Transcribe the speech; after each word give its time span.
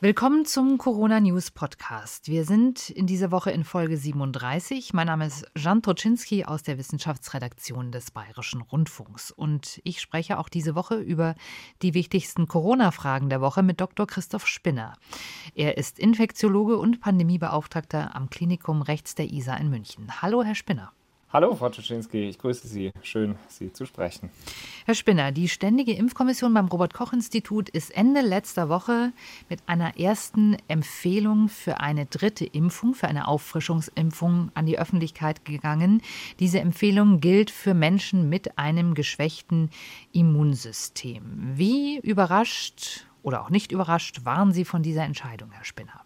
Willkommen 0.00 0.44
zum 0.44 0.78
Corona 0.78 1.18
News 1.18 1.50
Podcast. 1.50 2.28
Wir 2.28 2.44
sind 2.44 2.88
in 2.88 3.08
dieser 3.08 3.32
Woche 3.32 3.50
in 3.50 3.64
Folge 3.64 3.96
37. 3.96 4.94
Mein 4.94 5.08
Name 5.08 5.26
ist 5.26 5.44
Jan 5.56 5.82
Troczynski 5.82 6.44
aus 6.44 6.62
der 6.62 6.78
Wissenschaftsredaktion 6.78 7.90
des 7.90 8.12
Bayerischen 8.12 8.60
Rundfunks. 8.60 9.32
Und 9.32 9.80
ich 9.82 10.00
spreche 10.00 10.38
auch 10.38 10.48
diese 10.48 10.76
Woche 10.76 10.94
über 10.94 11.34
die 11.82 11.94
wichtigsten 11.94 12.46
Corona-Fragen 12.46 13.28
der 13.28 13.40
Woche 13.40 13.64
mit 13.64 13.80
Dr. 13.80 14.06
Christoph 14.06 14.46
Spinner. 14.46 14.94
Er 15.56 15.76
ist 15.78 15.98
Infektiologe 15.98 16.78
und 16.78 17.00
Pandemiebeauftragter 17.00 18.14
am 18.14 18.30
Klinikum 18.30 18.82
Rechts 18.82 19.16
der 19.16 19.32
ISA 19.32 19.56
in 19.56 19.68
München. 19.68 20.22
Hallo, 20.22 20.44
Herr 20.44 20.54
Spinner. 20.54 20.92
Hallo, 21.30 21.54
Frau 21.54 21.68
Tuschinski, 21.68 22.26
ich 22.26 22.38
grüße 22.38 22.66
Sie. 22.66 22.90
Schön, 23.02 23.36
Sie 23.48 23.70
zu 23.70 23.84
sprechen. 23.84 24.30
Herr 24.86 24.94
Spinner, 24.94 25.30
die 25.30 25.50
Ständige 25.50 25.92
Impfkommission 25.92 26.54
beim 26.54 26.68
Robert-Koch-Institut 26.68 27.68
ist 27.68 27.94
Ende 27.94 28.22
letzter 28.22 28.70
Woche 28.70 29.12
mit 29.50 29.60
einer 29.66 29.98
ersten 29.98 30.56
Empfehlung 30.68 31.50
für 31.50 31.80
eine 31.80 32.06
dritte 32.06 32.46
Impfung, 32.46 32.94
für 32.94 33.08
eine 33.08 33.28
Auffrischungsimpfung 33.28 34.50
an 34.54 34.64
die 34.64 34.78
Öffentlichkeit 34.78 35.44
gegangen. 35.44 36.00
Diese 36.40 36.60
Empfehlung 36.60 37.20
gilt 37.20 37.50
für 37.50 37.74
Menschen 37.74 38.30
mit 38.30 38.56
einem 38.56 38.94
geschwächten 38.94 39.68
Immunsystem. 40.12 41.22
Wie 41.56 41.98
überrascht 41.98 43.06
oder 43.22 43.42
auch 43.42 43.50
nicht 43.50 43.70
überrascht 43.70 44.24
waren 44.24 44.52
Sie 44.52 44.64
von 44.64 44.82
dieser 44.82 45.04
Entscheidung, 45.04 45.50
Herr 45.50 45.66
Spinner? 45.66 46.00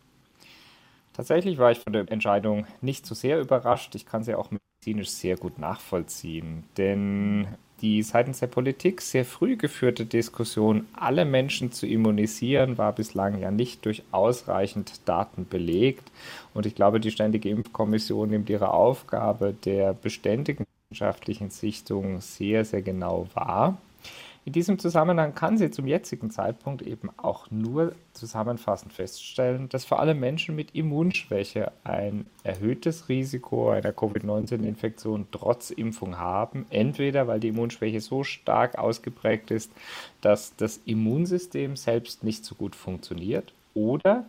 Tatsächlich 1.13 1.59
war 1.59 1.71
ich 1.71 1.79
von 1.79 1.93
der 1.93 2.11
Entscheidung 2.11 2.67
nicht 2.81 3.07
so 3.07 3.15
sehr 3.15 3.41
überrascht. 3.41 3.95
Ich 3.95 4.05
kann 4.05 4.25
sie 4.25 4.35
auch 4.35 4.51
medizinisch 4.83 5.11
sehr 5.11 5.37
gut 5.37 5.59
nachvollziehen, 5.59 6.65
denn 6.77 7.47
die 7.83 8.03
seitens 8.03 8.41
der 8.41 8.49
Politik 8.49 9.01
sehr 9.01 9.25
früh 9.25 9.57
geführte 9.57 10.07
Diskussion, 10.07 10.87
alle 10.93 11.25
Menschen 11.25 11.73
zu 11.73 11.87
immunisieren, 11.87 12.79
war 12.79 12.93
bislang 12.93 13.41
ja 13.41 13.51
nicht 13.51 13.85
durch 13.85 14.03
ausreichend 14.13 15.01
Daten 15.05 15.47
belegt. 15.49 16.11
Und 16.55 16.67
ich 16.67 16.75
glaube, 16.75 17.01
die 17.01 17.11
Ständige 17.11 17.49
Impfkommission 17.49 18.31
nimmt 18.31 18.51
ihre 18.51 18.73
Aufgabe 18.73 19.55
der 19.65 19.95
beständigen 19.95 20.67
wissenschaftlichen 20.91 21.51
Sichtung 21.51 22.21
sehr, 22.21 22.65
sehr 22.65 22.83
genau 22.83 23.29
wahr. 23.35 23.79
In 24.45 24.53
diesem 24.53 24.81
Zusammenhang 24.81 25.37
kann 25.37 25.57
sie 25.57 25.71
zum 25.71 25.87
jetzigen 25.87 26.31
Zeitpunkt 26.31 26.83
eben 26.83 27.11
auch 27.17 27.49
nur 27.53 27.95
zusammenfassend 28.13 28.93
feststellen, 28.93 29.69
dass 29.69 29.85
vor 29.85 30.01
allem 30.01 30.19
Menschen 30.19 30.57
mit 30.57 30.75
Immunschwäche 30.75 31.71
ein 31.85 32.27
erhöhtes 32.43 33.09
Risiko 33.09 33.71
einer 33.71 33.93
Covid-19-Infektion 33.93 35.29
trotz 35.31 35.71
Impfung 35.71 36.19
haben. 36.19 36.67
Entweder 36.71 37.29
weil 37.29 37.39
die 37.39 37.49
Immunschwäche 37.49 38.01
so 38.01 38.25
stark 38.25 38.79
ausgeprägt 38.79 39.53
ist, 39.53 39.71
dass 40.23 40.57
das 40.57 40.81
Immunsystem 40.87 41.77
selbst 41.77 42.25
nicht 42.25 42.45
so 42.45 42.57
gut 42.57 42.75
funktioniert 42.75 43.55
oder 43.75 44.27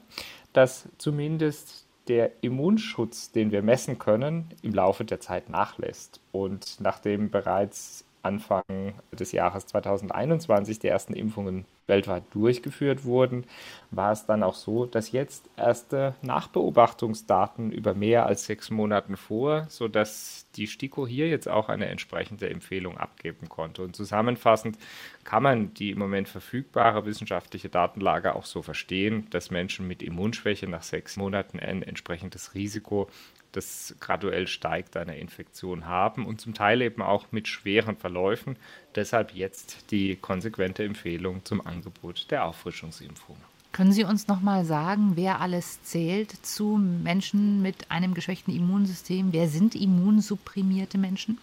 dass 0.53 0.87
zumindest 0.99 1.87
der 2.07 2.31
Immunschutz, 2.41 3.31
den 3.31 3.51
wir 3.51 3.63
messen 3.63 3.97
können, 3.97 4.51
im 4.61 4.73
Laufe 4.73 5.05
der 5.05 5.19
Zeit 5.19 5.49
nachlässt. 5.49 6.19
Und 6.31 6.77
nachdem 6.79 7.31
bereits 7.31 8.05
Anfang 8.23 8.63
des 9.11 9.33
Jahres 9.33 9.67
2021 9.67 10.79
die 10.79 10.87
ersten 10.87 11.13
Impfungen 11.13 11.65
weltweit 11.87 12.23
durchgeführt 12.31 13.03
wurden, 13.03 13.45
war 13.91 14.13
es 14.13 14.25
dann 14.25 14.43
auch 14.43 14.55
so, 14.55 14.85
dass 14.85 15.11
jetzt 15.11 15.49
erste 15.57 16.15
Nachbeobachtungsdaten 16.21 17.71
über 17.71 17.93
mehr 17.93 18.25
als 18.25 18.45
sechs 18.45 18.71
Monaten 18.71 19.17
vor, 19.17 19.65
sodass 19.69 20.47
die 20.55 20.67
STIKO 20.67 21.05
hier 21.05 21.27
jetzt 21.27 21.49
auch 21.49 21.67
eine 21.67 21.87
entsprechende 21.87 22.49
Empfehlung 22.49 22.97
abgeben 22.97 23.49
konnte. 23.49 23.83
Und 23.83 23.95
zusammenfassend 23.95 24.77
kann 25.25 25.43
man 25.43 25.73
die 25.73 25.91
im 25.91 25.99
Moment 25.99 26.29
verfügbare 26.29 27.05
wissenschaftliche 27.05 27.67
Datenlage 27.67 28.35
auch 28.35 28.45
so 28.45 28.61
verstehen, 28.61 29.27
dass 29.31 29.51
Menschen 29.51 29.87
mit 29.87 30.01
Immunschwäche 30.01 30.67
nach 30.67 30.83
sechs 30.83 31.17
Monaten 31.17 31.59
ein 31.59 31.83
entsprechendes 31.83 32.53
Risiko 32.53 33.09
das 33.53 33.95
graduell 33.99 34.47
steigt, 34.47 34.97
eine 34.97 35.17
Infektion 35.17 35.85
haben 35.85 36.25
und 36.25 36.41
zum 36.41 36.53
Teil 36.53 36.81
eben 36.81 37.01
auch 37.01 37.31
mit 37.31 37.47
schweren 37.47 37.95
Verläufen. 37.95 38.57
Deshalb 38.95 39.33
jetzt 39.33 39.91
die 39.91 40.15
konsequente 40.15 40.83
Empfehlung 40.83 41.45
zum 41.45 41.65
Angebot 41.65 42.29
der 42.29 42.45
Auffrischungsimpfung. 42.45 43.37
Können 43.71 43.91
Sie 43.91 44.03
uns 44.03 44.27
noch 44.27 44.41
mal 44.41 44.65
sagen, 44.65 45.13
wer 45.15 45.41
alles 45.41 45.81
zählt 45.81 46.31
zu 46.45 46.77
Menschen 46.77 47.63
mit 47.63 47.89
einem 47.89 48.13
geschwächten 48.13 48.55
Immunsystem? 48.55 49.33
Wer 49.33 49.47
sind 49.47 49.73
immunsupprimierte 49.73 50.99
Menschen? 50.99 51.39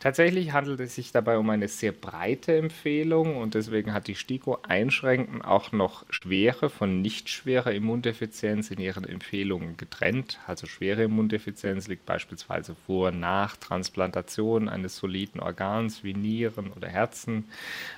Tatsächlich 0.00 0.52
handelt 0.52 0.78
es 0.78 0.94
sich 0.94 1.10
dabei 1.10 1.38
um 1.38 1.50
eine 1.50 1.66
sehr 1.66 1.90
breite 1.90 2.56
Empfehlung 2.56 3.36
und 3.36 3.54
deswegen 3.54 3.92
hat 3.92 4.06
die 4.06 4.14
STIKO 4.14 4.58
einschränkend 4.62 5.44
auch 5.44 5.72
noch 5.72 6.06
schwere 6.08 6.70
von 6.70 7.02
nicht 7.02 7.28
schwerer 7.28 7.72
Immundefizienz 7.72 8.70
in 8.70 8.78
ihren 8.78 9.02
Empfehlungen 9.02 9.76
getrennt. 9.76 10.38
Also 10.46 10.68
schwere 10.68 11.02
Immundefizienz 11.02 11.88
liegt 11.88 12.06
beispielsweise 12.06 12.76
vor 12.86 13.10
nach 13.10 13.56
Transplantation 13.56 14.68
eines 14.68 14.96
soliden 14.96 15.40
Organs 15.40 16.04
wie 16.04 16.14
Nieren 16.14 16.70
oder 16.76 16.88
Herzen, 16.88 17.46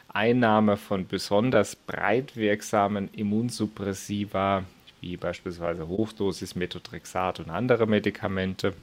Einnahme 0.09 0.79
von 0.79 1.07
besonders 1.07 1.77
breit 1.77 2.35
wirksamen 2.35 3.11
Immunsuppressiva 3.13 4.65
wie 5.03 5.17
beispielsweise 5.19 5.87
Hochdosis 5.89 6.55
Methotrexat 6.55 7.41
und 7.41 7.51
andere 7.51 7.87
Medikamente 7.87 8.75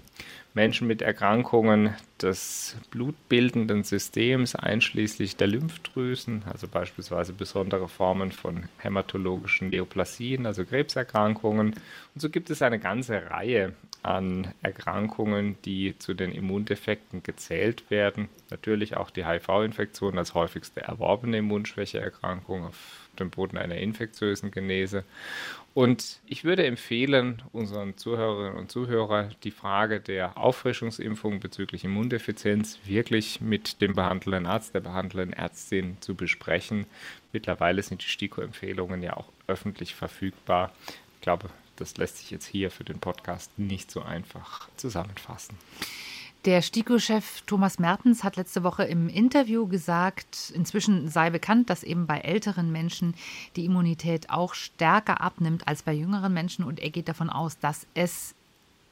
Menschen 0.57 0.87
mit 0.87 1.03
Erkrankungen 1.03 1.93
des 2.19 2.75
blutbildenden 2.89 3.83
Systems, 3.83 4.55
einschließlich 4.55 5.35
der 5.37 5.45
Lymphdrüsen, 5.45 6.41
also 6.51 6.67
beispielsweise 6.67 7.31
besondere 7.31 7.87
Formen 7.87 8.31
von 8.31 8.63
hämatologischen 8.79 9.69
Neoplasien, 9.69 10.47
also 10.47 10.65
Krebserkrankungen. 10.65 11.75
Und 12.15 12.21
so 12.21 12.31
gibt 12.31 12.49
es 12.49 12.63
eine 12.63 12.79
ganze 12.79 13.29
Reihe 13.29 13.73
an 14.01 14.47
Erkrankungen, 14.63 15.57
die 15.63 15.95
zu 15.99 16.15
den 16.15 16.31
Immundefekten 16.31 17.21
gezählt 17.21 17.91
werden. 17.91 18.27
Natürlich 18.49 18.97
auch 18.97 19.11
die 19.11 19.27
HIV-Infektion 19.27 20.17
als 20.17 20.33
häufigste 20.33 20.81
erworbene 20.81 21.37
Immunschwächeerkrankung 21.37 22.65
auf 22.65 23.06
dem 23.19 23.29
Boden 23.29 23.57
einer 23.57 23.75
infektiösen 23.75 24.51
Genese. 24.51 25.03
Und 25.73 26.19
ich 26.25 26.43
würde 26.43 26.65
empfehlen, 26.65 27.43
unseren 27.51 27.97
Zuhörerinnen 27.97 28.57
und 28.57 28.71
Zuhörern 28.71 29.35
die 29.43 29.51
Frage 29.51 29.99
der 29.99 30.37
Auffrischungsimpfung 30.37 31.39
bezüglich 31.39 31.83
Immundefizienz 31.83 32.79
wirklich 32.85 33.41
mit 33.41 33.79
dem 33.81 33.93
behandelnden 33.93 34.47
Arzt, 34.47 34.73
der 34.73 34.79
behandelnden 34.79 35.33
Ärztin 35.33 35.97
zu 35.99 36.15
besprechen. 36.15 36.87
Mittlerweile 37.31 37.83
sind 37.83 38.01
die 38.01 38.09
STIKO-Empfehlungen 38.09 39.03
ja 39.03 39.15
auch 39.17 39.31
öffentlich 39.45 39.93
verfügbar. 39.93 40.71
Ich 41.15 41.21
glaube, 41.21 41.49
das 41.75 41.97
lässt 41.97 42.17
sich 42.17 42.31
jetzt 42.31 42.47
hier 42.47 42.71
für 42.71 42.83
den 42.83 42.99
Podcast 42.99 43.57
nicht 43.59 43.91
so 43.91 44.01
einfach 44.01 44.67
zusammenfassen. 44.77 45.57
Der 46.45 46.61
STIKO-Chef 46.61 47.41
Thomas 47.41 47.77
Mertens 47.77 48.23
hat 48.23 48.37
letzte 48.37 48.63
Woche 48.63 48.83
im 48.83 49.09
Interview 49.09 49.67
gesagt, 49.67 50.51
inzwischen 50.55 51.09
sei 51.09 51.29
bekannt, 51.29 51.69
dass 51.69 51.83
eben 51.83 52.07
bei 52.07 52.19
älteren 52.19 52.71
Menschen 52.71 53.15
die 53.55 53.65
Immunität 53.65 54.29
auch 54.29 54.53
stärker 54.53 55.19
abnimmt 55.19 55.67
als 55.67 55.83
bei 55.83 55.93
jüngeren 55.93 56.33
Menschen. 56.33 56.63
Und 56.63 56.79
er 56.79 56.89
geht 56.89 57.09
davon 57.09 57.29
aus, 57.29 57.59
dass 57.59 57.85
es 57.95 58.33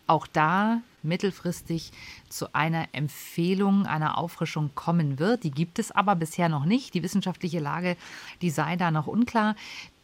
auch 0.07 0.27
da 0.27 0.81
mittelfristig 1.05 1.91
zu 2.29 2.53
einer 2.53 2.87
Empfehlung, 2.91 3.85
einer 3.85 4.17
Auffrischung 4.17 4.71
kommen 4.75 5.19
wird. 5.19 5.43
Die 5.43 5.51
gibt 5.51 5.79
es 5.79 5.91
aber 5.91 6.15
bisher 6.15 6.49
noch 6.49 6.65
nicht. 6.65 6.93
Die 6.93 7.03
wissenschaftliche 7.03 7.59
Lage, 7.59 7.95
die 8.41 8.49
sei 8.49 8.75
da 8.75 8.91
noch 8.91 9.07
unklar. 9.07 9.55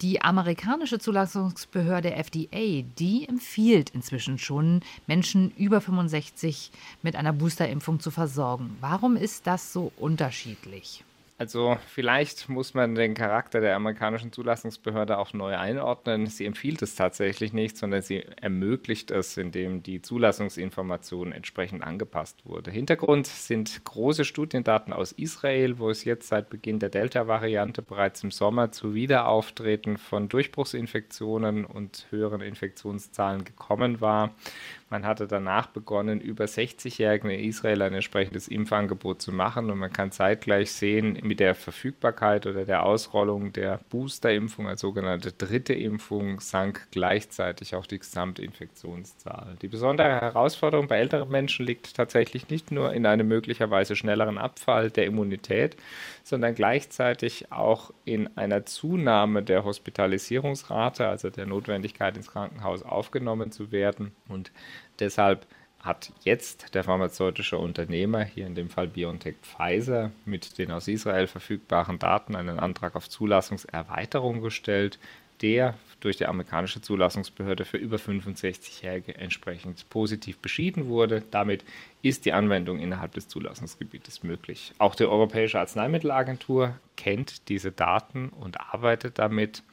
Die 0.01 0.22
amerikanische 0.22 1.00
Zulassungsbehörde 1.00 2.13
FDA, 2.16 2.84
die 2.97 3.28
empfiehlt 3.28 3.89
inzwischen 3.91 4.38
schon, 4.38 4.81
Menschen 5.06 5.51
über 5.57 5.81
65 5.81 6.71
mit 7.01 7.15
einer 7.15 7.33
Boosterimpfung 7.33 8.00
zu 8.00 8.09
versorgen. 8.09 8.77
Warum 8.80 9.15
ist 9.15 9.45
das 9.48 9.74
so 9.74 9.92
unterschiedlich? 9.98 11.03
Also 11.41 11.75
vielleicht 11.88 12.49
muss 12.49 12.75
man 12.75 12.93
den 12.93 13.15
Charakter 13.15 13.61
der 13.61 13.75
amerikanischen 13.75 14.31
Zulassungsbehörde 14.31 15.17
auch 15.17 15.33
neu 15.33 15.57
einordnen. 15.57 16.27
Sie 16.27 16.45
empfiehlt 16.45 16.83
es 16.83 16.93
tatsächlich 16.93 17.51
nicht, 17.51 17.77
sondern 17.77 18.03
sie 18.03 18.23
ermöglicht 18.39 19.09
es, 19.09 19.38
indem 19.38 19.81
die 19.81 20.03
Zulassungsinformation 20.03 21.31
entsprechend 21.31 21.81
angepasst 21.81 22.45
wurde. 22.45 22.69
Hintergrund 22.69 23.25
sind 23.25 23.83
große 23.85 24.23
Studiendaten 24.23 24.93
aus 24.93 25.13
Israel, 25.13 25.79
wo 25.79 25.89
es 25.89 26.03
jetzt 26.03 26.27
seit 26.27 26.51
Beginn 26.51 26.77
der 26.77 26.89
Delta-Variante 26.89 27.81
bereits 27.81 28.23
im 28.23 28.29
Sommer 28.29 28.71
zu 28.71 28.93
Wiederauftreten 28.93 29.97
von 29.97 30.29
Durchbruchsinfektionen 30.29 31.65
und 31.65 32.05
höheren 32.11 32.41
Infektionszahlen 32.41 33.45
gekommen 33.45 33.99
war 33.99 34.35
Man 34.91 35.05
hatte 35.05 35.25
danach 35.25 35.67
begonnen, 35.67 36.19
über 36.19 36.43
60-Jährigen 36.43 37.29
in 37.29 37.45
Israel 37.45 37.81
ein 37.81 37.93
entsprechendes 37.93 38.49
Impfangebot 38.49 39.21
zu 39.21 39.31
machen 39.31 39.71
und 39.71 39.77
man 39.77 39.93
kann 39.93 40.11
zeitgleich 40.11 40.73
sehen, 40.73 41.17
mit 41.23 41.39
der 41.39 41.55
Verfügbarkeit 41.55 42.45
oder 42.45 42.65
der 42.65 42.83
Ausrollung 42.83 43.53
der 43.53 43.79
Boosterimpfung 43.89 44.67
als 44.67 44.81
sogenannte 44.81 45.31
dritte 45.31 45.73
Impfung 45.73 46.41
sank 46.41 46.89
gleichzeitig 46.91 47.73
auch 47.73 47.85
die 47.88 47.99
Gesamtinfektionszahl. 47.99 49.55
Die 49.61 49.69
besondere 49.69 50.09
Herausforderung 50.09 50.89
bei 50.89 50.97
älteren 50.97 51.29
Menschen 51.29 51.65
liegt 51.65 51.95
tatsächlich 51.95 52.49
nicht 52.49 52.69
nur 52.71 52.91
in 52.91 53.05
einem 53.05 53.29
möglicherweise 53.29 53.95
schnelleren 53.95 54.38
Abfall 54.38 54.91
der 54.91 55.05
Immunität, 55.05 55.77
sondern 56.25 56.53
gleichzeitig 56.53 57.49
auch 57.49 57.93
in 58.03 58.35
einer 58.35 58.65
Zunahme 58.65 59.41
der 59.41 59.63
Hospitalisierungsrate, 59.63 61.07
also 61.07 61.29
der 61.29 61.45
Notwendigkeit 61.45 62.17
ins 62.17 62.29
Krankenhaus 62.29 62.83
aufgenommen 62.83 63.53
zu 63.53 63.71
werden 63.71 64.11
und 64.27 64.51
Deshalb 65.01 65.45
hat 65.80 66.13
jetzt 66.24 66.75
der 66.75 66.83
pharmazeutische 66.83 67.57
Unternehmer, 67.57 68.24
hier 68.24 68.45
in 68.45 68.56
dem 68.56 68.69
Fall 68.69 68.88
BioNTech 68.88 69.36
Pfizer, 69.42 70.12
mit 70.25 70.59
den 70.59 70.71
aus 70.71 70.88
Israel 70.88 71.25
verfügbaren 71.25 71.98
Daten 71.98 72.36
einen 72.36 72.59
Antrag 72.59 72.95
auf 72.95 73.09
Zulassungserweiterung 73.09 74.42
gestellt, 74.42 75.00
der 75.42 75.74
durch 76.00 76.18
die 76.18 76.27
amerikanische 76.27 76.81
Zulassungsbehörde 76.81 77.65
für 77.65 77.77
über 77.77 77.98
65-Jährige 77.98 79.15
entsprechend 79.15 79.89
positiv 79.89 80.38
beschieden 80.38 80.88
wurde. 80.88 81.24
Damit 81.31 81.63
ist 82.03 82.25
die 82.25 82.33
Anwendung 82.33 82.80
innerhalb 82.80 83.13
des 83.13 83.27
Zulassungsgebietes 83.27 84.21
möglich. 84.21 84.74
Auch 84.77 84.94
die 84.94 85.06
Europäische 85.06 85.59
Arzneimittelagentur 85.59 86.75
kennt 86.95 87.50
diese 87.50 87.71
Daten 87.71 88.30
und 88.30 88.59
arbeitet 88.62 89.18
damit. 89.18 89.63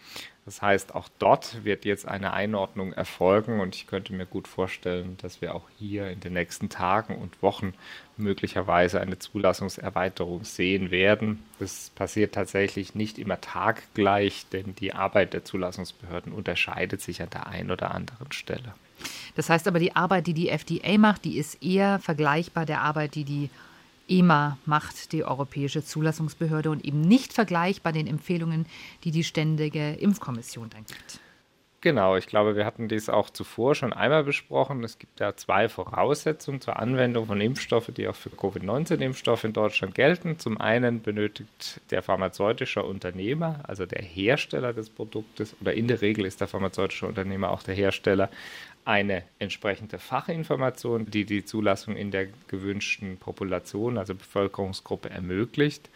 Das 0.49 0.63
heißt, 0.63 0.95
auch 0.95 1.11
dort 1.19 1.63
wird 1.63 1.85
jetzt 1.85 2.09
eine 2.09 2.33
Einordnung 2.33 2.95
erfolgen 2.95 3.61
und 3.61 3.75
ich 3.75 3.87
könnte 3.87 4.15
mir 4.15 4.25
gut 4.25 4.49
vorstellen, 4.49 5.19
dass 5.21 5.43
wir 5.43 5.55
auch 5.55 5.69
hier 5.79 6.09
in 6.09 6.21
den 6.21 6.33
nächsten 6.33 6.71
Tagen 6.71 7.17
und 7.17 7.43
Wochen 7.43 7.75
möglicherweise 8.17 8.99
eine 8.99 9.19
Zulassungserweiterung 9.19 10.45
sehen 10.45 10.91
werden. 10.91 11.45
Das 11.59 11.91
passiert 11.91 12.35
tatsächlich 12.35 12.95
nicht 12.95 13.19
immer 13.19 13.39
taggleich, 13.43 14.47
denn 14.51 14.75
die 14.75 14.95
Arbeit 14.95 15.35
der 15.35 15.45
Zulassungsbehörden 15.45 16.33
unterscheidet 16.33 17.03
sich 17.03 17.21
an 17.21 17.29
der 17.29 17.49
einen 17.49 17.71
oder 17.71 17.91
anderen 17.91 18.33
Stelle. 18.33 18.73
Das 19.37 19.51
heißt 19.51 19.69
aber, 19.69 19.79
die 19.79 19.95
Arbeit, 19.97 20.27
die 20.27 20.33
die 20.33 20.49
FDA 20.49 20.97
macht, 20.97 21.27
die 21.27 21.37
ist 21.37 21.63
eher 21.63 21.99
vergleichbar 21.99 22.65
der 22.65 22.81
Arbeit, 22.81 23.17
die 23.17 23.25
die 23.25 23.51
EMA 24.09 24.59
macht, 24.65 25.13
die 25.13 25.25
Europäische 25.25 25.85
Zulassungsbehörde, 25.85 26.71
und 26.71 26.85
eben 26.85 27.01
nicht 27.01 27.33
vergleichbar 27.33 27.93
den 27.93 28.07
Empfehlungen, 28.07 28.67
die 29.05 29.11
die 29.11 29.25
Ständige 29.25 29.93
Impfkommission 29.93 30.71
dann 30.71 30.85
gibt. 30.85 31.21
Genau, 31.81 32.17
ich 32.17 32.27
glaube, 32.27 32.57
wir 32.57 32.65
hatten 32.67 32.89
dies 32.89 33.09
auch 33.09 33.31
zuvor 33.31 33.77
schon 33.77 33.93
einmal 33.93 34.25
besprochen. 34.25 34.83
Es 34.83 34.99
gibt 34.99 35.21
ja 35.21 35.37
zwei 35.37 35.69
Voraussetzungen 35.69 36.61
zur 36.61 36.77
Anwendung 36.77 37.27
von 37.27 37.41
Impfstoffen, 37.41 37.95
die 37.95 38.09
auch 38.09 38.17
für 38.17 38.31
Covid-19-Impfstoffe 38.31 39.45
in 39.45 39.53
Deutschland 39.53 39.95
gelten. 39.95 40.41
Zum 40.41 40.61
einen 40.61 41.03
benötigt 41.03 41.81
der 41.93 42.03
pharmazeutische 42.03 42.83
Unternehmer, 42.83 43.61
also 43.63 43.87
der 43.87 44.03
Hersteller 44.03 44.73
des 44.73 44.91
Produktes, 44.91 45.55
oder 45.61 45.73
in 45.73 45.87
der 45.87 46.03
Regel 46.03 46.27
ist 46.27 46.41
der 46.41 46.49
pharmazeutische 46.49 47.07
Unternehmer 47.07 47.51
auch 47.51 47.63
der 47.63 47.77
Hersteller, 47.77 48.29
eine 48.89 49.23
entsprechende 49.39 49.99
Fachinformation, 49.99 51.11
die 51.11 51.27
die 51.27 51.45
Zulassung 51.45 51.95
in 51.95 52.11
der 52.11 52.29
gewünschten 52.49 53.19
Population, 53.19 53.99
also 53.99 54.15
Bevölkerungsgruppe, 54.15 55.11
ermöglicht. 55.11 55.91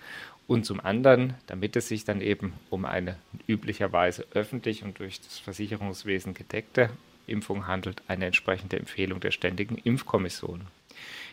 Und 0.47 0.67
zum 0.67 0.79
anderen, 0.79 1.33
damit 1.47 1.75
es 1.75 1.89
sich 1.89 2.05
dann 2.05 2.21
eben 2.21 2.53
um 2.69 2.85
eine 2.85 3.17
üblicherweise 3.47 4.27
öffentlich 4.35 4.83
und 4.83 4.99
durch 4.99 5.23
das 5.23 5.39
Versicherungswesen 5.39 6.35
gedeckte 6.35 6.91
Impfung 7.27 7.67
handelt, 7.67 8.03
eine 8.09 8.27
entsprechende 8.27 8.79
Empfehlung 8.79 9.21
der 9.21 9.31
Ständigen 9.31 9.79
Impfkommission. 9.79 10.67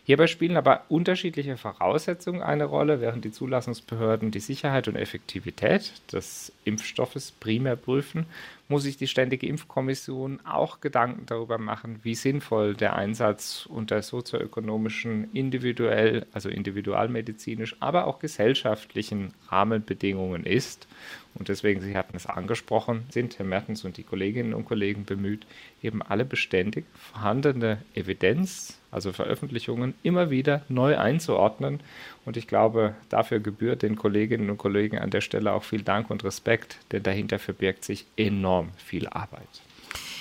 Hierbei 0.10 0.26
spielen 0.26 0.58
aber 0.58 0.86
unterschiedliche 0.90 1.56
Voraussetzungen 1.56 2.42
eine 2.42 2.66
Rolle, 2.66 3.00
während 3.00 3.26
die 3.26 3.32
Zulassungsbehörden 3.32 4.32
die 4.32 4.40
Sicherheit 4.40 4.88
und 4.88 4.96
Effektivität 4.96 5.92
des 6.12 6.52
Impfstoffes 6.66 7.32
primär 7.32 7.76
prüfen, 7.76 8.26
muss 8.70 8.84
sich 8.84 8.98
die 8.98 9.08
Ständige 9.08 9.46
Impfkommission 9.46 10.40
auch 10.46 10.80
Gedanken 10.80 11.28
darüber 11.28 11.60
machen, 11.60 12.00
wie 12.04 12.16
sinnvoll 12.16 12.76
der 12.76 12.96
Einsatz 12.96 13.68
unter 13.68 14.02
sozioökonomischen, 14.02 15.32
individuell, 15.34 16.26
also 16.34 16.50
individualmedizinisch, 16.50 17.76
aber 17.80 18.08
auch 18.08 18.18
gesellschaftlichen 18.18 19.34
Rahmenbedingungen 19.50 20.44
ist. 20.44 20.88
Und 21.36 21.50
deswegen, 21.50 21.82
Sie 21.82 21.96
hatten 21.96 22.16
es 22.16 22.26
angesprochen, 22.26 23.06
sind 23.10 23.38
Herr 23.40 23.46
Mertens 23.46 23.86
und 23.86 23.98
die 23.98 24.04
Kolleginnen 24.04 24.54
und 24.54 24.66
Kollegen 24.66 25.06
bemüht, 25.06 25.46
eben 25.82 26.02
alle 26.02 26.26
beständig 26.26 26.86
vorhandene 26.94 27.82
Evidenz, 27.96 28.80
also 28.92 29.14
Veröffentlichungen, 29.14 29.94
immer 30.04 30.30
wieder 30.30 30.62
neu 30.70 30.98
einzuordnen. 30.98 31.80
Und 32.26 32.38
ich 32.38 32.48
glaube, 32.48 32.96
dafür 33.10 33.40
gebührt 33.40 33.82
den 33.82 33.96
Kolleginnen 33.96 34.50
und 34.50 34.58
Kollegen 34.58 34.98
an 35.00 35.10
der 35.10 35.22
Stelle 35.22 35.54
auch 35.54 35.64
viel 35.64 35.82
Dank 35.82 36.10
und 36.10 36.24
Respekt, 36.24 36.78
denn 36.92 37.04
dahinter 37.04 37.40
verbirgt 37.40 37.84
sich 37.84 38.06
enorm 38.18 38.70
viel 38.78 39.08
Arbeit. 39.08 39.62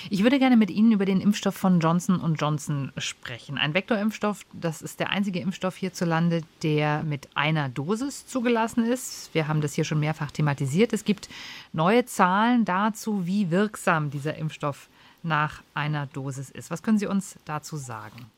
Ich 0.09 0.23
würde 0.23 0.39
gerne 0.39 0.55
mit 0.55 0.71
Ihnen 0.71 0.91
über 0.91 1.05
den 1.05 1.19
Impfstoff 1.19 1.55
von 1.55 1.79
Johnson 1.79 2.35
Johnson 2.39 2.91
sprechen. 2.97 3.57
Ein 3.57 3.73
Vektorimpfstoff, 3.73 4.45
das 4.53 4.81
ist 4.81 4.99
der 4.99 5.09
einzige 5.09 5.39
Impfstoff 5.39 5.75
hierzulande, 5.75 6.41
der 6.63 7.03
mit 7.03 7.27
einer 7.35 7.69
Dosis 7.69 8.25
zugelassen 8.25 8.85
ist. 8.85 9.33
Wir 9.33 9.47
haben 9.47 9.61
das 9.61 9.73
hier 9.73 9.83
schon 9.83 9.99
mehrfach 9.99 10.31
thematisiert. 10.31 10.93
Es 10.93 11.03
gibt 11.03 11.29
neue 11.73 12.05
Zahlen 12.05 12.65
dazu, 12.65 13.27
wie 13.27 13.51
wirksam 13.51 14.09
dieser 14.09 14.35
Impfstoff 14.35 14.87
nach 15.21 15.61
einer 15.73 16.07
Dosis 16.07 16.49
ist. 16.49 16.71
Was 16.71 16.81
können 16.81 16.97
Sie 16.97 17.07
uns 17.07 17.37
dazu 17.45 17.75
sagen? 17.75 18.31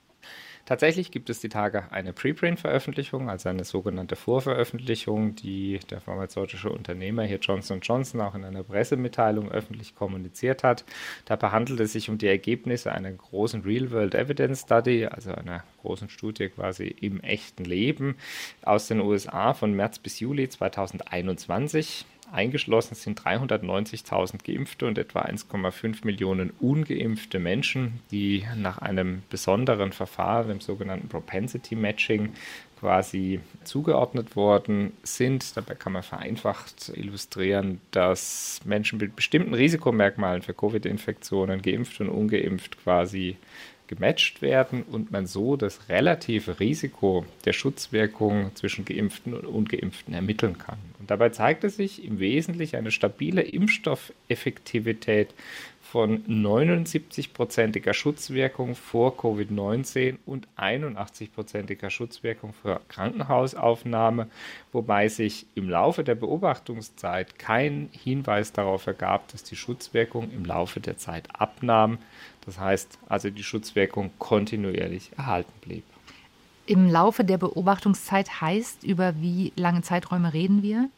Tatsächlich 0.65 1.11
gibt 1.11 1.29
es 1.29 1.39
die 1.39 1.49
Tage 1.49 1.91
eine 1.91 2.13
Preprint-Veröffentlichung, 2.13 3.29
also 3.29 3.49
eine 3.49 3.63
sogenannte 3.63 4.15
Vorveröffentlichung, 4.15 5.35
die 5.35 5.79
der 5.89 6.01
pharmazeutische 6.01 6.69
Unternehmer 6.69 7.23
hier 7.23 7.39
Johnson 7.39 7.79
Johnson 7.81 8.21
auch 8.21 8.35
in 8.35 8.43
einer 8.43 8.63
Pressemitteilung 8.63 9.51
öffentlich 9.51 9.95
kommuniziert 9.95 10.63
hat. 10.63 10.85
Dabei 11.25 11.49
handelt 11.49 11.79
es 11.79 11.93
sich 11.93 12.09
um 12.09 12.17
die 12.17 12.27
Ergebnisse 12.27 12.91
einer 12.91 13.11
großen 13.11 13.61
Real-World 13.61 14.15
Evidence 14.15 14.61
Study, 14.61 15.05
also 15.05 15.33
einer 15.33 15.63
großen 15.81 16.09
Studie 16.09 16.49
quasi 16.49 16.87
im 16.87 17.19
echten 17.21 17.65
Leben 17.65 18.15
aus 18.61 18.87
den 18.87 19.01
USA 19.01 19.53
von 19.53 19.73
März 19.73 19.99
bis 19.99 20.19
Juli 20.19 20.47
2021. 20.47 22.05
Eingeschlossen 22.31 22.95
sind 22.95 23.21
390.000 23.21 24.45
Geimpfte 24.45 24.87
und 24.87 24.97
etwa 24.97 25.21
1,5 25.21 26.05
Millionen 26.05 26.51
ungeimpfte 26.59 27.39
Menschen, 27.39 27.99
die 28.09 28.45
nach 28.55 28.77
einem 28.77 29.23
besonderen 29.29 29.91
Verfahren, 29.91 30.47
dem 30.47 30.61
sogenannten 30.61 31.09
Propensity 31.09 31.75
Matching, 31.75 32.33
quasi 32.79 33.41
zugeordnet 33.63 34.35
worden 34.35 34.93
sind. 35.03 35.55
Dabei 35.55 35.75
kann 35.75 35.93
man 35.93 36.03
vereinfacht 36.03 36.91
illustrieren, 36.95 37.79
dass 37.91 38.59
Menschen 38.65 38.97
mit 38.97 39.15
bestimmten 39.15 39.53
Risikomerkmalen 39.53 40.41
für 40.41 40.53
Covid-Infektionen, 40.53 41.61
geimpft 41.61 42.01
und 42.01 42.09
ungeimpft, 42.09 42.83
quasi 42.83 43.37
gematcht 43.87 44.41
werden 44.41 44.83
und 44.83 45.11
man 45.11 45.27
so 45.27 45.57
das 45.57 45.89
relative 45.89 46.59
Risiko 46.59 47.25
der 47.45 47.53
Schutzwirkung 47.53 48.55
zwischen 48.55 48.85
Geimpften 48.85 49.33
und 49.33 49.45
Ungeimpften 49.45 50.13
ermitteln 50.13 50.57
kann. 50.57 50.79
Dabei 51.11 51.27
zeigte 51.27 51.69
sich 51.69 52.05
im 52.05 52.21
Wesentlichen 52.21 52.77
eine 52.77 52.89
stabile 52.89 53.41
Impfstoffeffektivität 53.41 55.33
von 55.81 56.23
79-prozentiger 56.23 57.93
Schutzwirkung 57.93 58.75
vor 58.75 59.17
Covid-19 59.17 60.19
und 60.25 60.47
81-prozentiger 60.57 61.89
Schutzwirkung 61.89 62.53
für 62.53 62.79
Krankenhausaufnahme, 62.87 64.29
wobei 64.71 65.09
sich 65.09 65.47
im 65.53 65.69
Laufe 65.69 66.05
der 66.05 66.15
Beobachtungszeit 66.15 67.37
kein 67.37 67.89
Hinweis 67.91 68.53
darauf 68.53 68.87
ergab, 68.87 69.27
dass 69.33 69.43
die 69.43 69.57
Schutzwirkung 69.57 70.31
im 70.31 70.45
Laufe 70.45 70.79
der 70.79 70.97
Zeit 70.97 71.27
abnahm. 71.33 71.97
Das 72.45 72.57
heißt 72.57 72.99
also, 73.09 73.29
die 73.29 73.43
Schutzwirkung 73.43 74.11
kontinuierlich 74.17 75.11
erhalten 75.17 75.51
blieb. 75.59 75.83
Im 76.67 76.87
Laufe 76.87 77.25
der 77.25 77.37
Beobachtungszeit 77.37 78.39
heißt, 78.39 78.85
über 78.85 79.15
wie 79.19 79.51
lange 79.57 79.81
Zeiträume 79.81 80.33
reden 80.33 80.63
wir? 80.63 80.89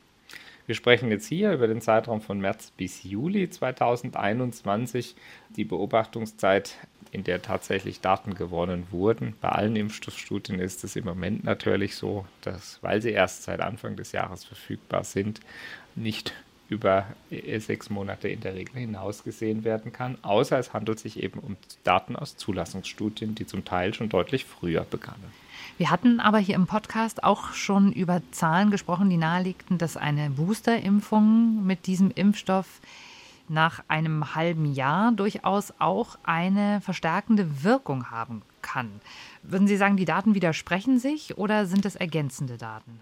Wir 0.65 0.75
sprechen 0.75 1.11
jetzt 1.11 1.27
hier 1.27 1.51
über 1.51 1.67
den 1.67 1.81
Zeitraum 1.81 2.21
von 2.21 2.39
März 2.39 2.71
bis 2.77 3.03
Juli 3.03 3.49
2021, 3.49 5.15
die 5.49 5.65
Beobachtungszeit, 5.65 6.77
in 7.11 7.23
der 7.23 7.41
tatsächlich 7.41 8.01
Daten 8.01 8.33
gewonnen 8.33 8.87
wurden. 8.89 9.35
Bei 9.41 9.49
allen 9.49 9.75
Impfstoffstudien 9.75 10.59
ist 10.59 10.83
es 10.83 10.95
im 10.95 11.05
Moment 11.05 11.43
natürlich 11.43 11.95
so, 11.95 12.25
dass, 12.41 12.81
weil 12.81 13.01
sie 13.01 13.11
erst 13.11 13.43
seit 13.43 13.59
Anfang 13.59 13.97
des 13.97 14.13
Jahres 14.13 14.45
verfügbar 14.45 15.03
sind, 15.03 15.41
nicht 15.95 16.33
über 16.73 17.05
sechs 17.59 17.89
Monate 17.89 18.27
in 18.27 18.41
der 18.41 18.55
Regel 18.55 18.79
hinaus 18.79 19.23
gesehen 19.23 19.63
werden 19.63 19.93
kann, 19.93 20.17
außer 20.23 20.57
es 20.57 20.73
handelt 20.73 20.99
sich 20.99 21.21
eben 21.21 21.39
um 21.39 21.55
Daten 21.83 22.15
aus 22.15 22.35
Zulassungsstudien, 22.35 23.35
die 23.35 23.45
zum 23.45 23.63
Teil 23.63 23.93
schon 23.93 24.09
deutlich 24.09 24.45
früher 24.45 24.81
begannen. 24.81 25.31
Wir 25.77 25.91
hatten 25.91 26.19
aber 26.19 26.39
hier 26.39 26.55
im 26.55 26.65
Podcast 26.67 27.23
auch 27.23 27.53
schon 27.53 27.91
über 27.93 28.21
Zahlen 28.31 28.71
gesprochen, 28.71 29.09
die 29.09 29.17
nahelegten, 29.17 29.77
dass 29.77 29.97
eine 29.97 30.31
Boosterimpfung 30.31 31.65
mit 31.65 31.85
diesem 31.87 32.11
Impfstoff 32.11 32.81
nach 33.49 33.83
einem 33.87 34.35
halben 34.35 34.73
Jahr 34.73 35.11
durchaus 35.11 35.73
auch 35.79 36.17
eine 36.23 36.81
verstärkende 36.81 37.63
Wirkung 37.63 38.09
haben 38.09 38.41
kann. 38.61 38.89
Würden 39.43 39.67
Sie 39.67 39.77
sagen, 39.77 39.97
die 39.97 40.05
Daten 40.05 40.33
widersprechen 40.33 40.97
sich 40.97 41.37
oder 41.37 41.65
sind 41.65 41.85
es 41.85 41.95
ergänzende 41.95 42.57
Daten? 42.57 42.99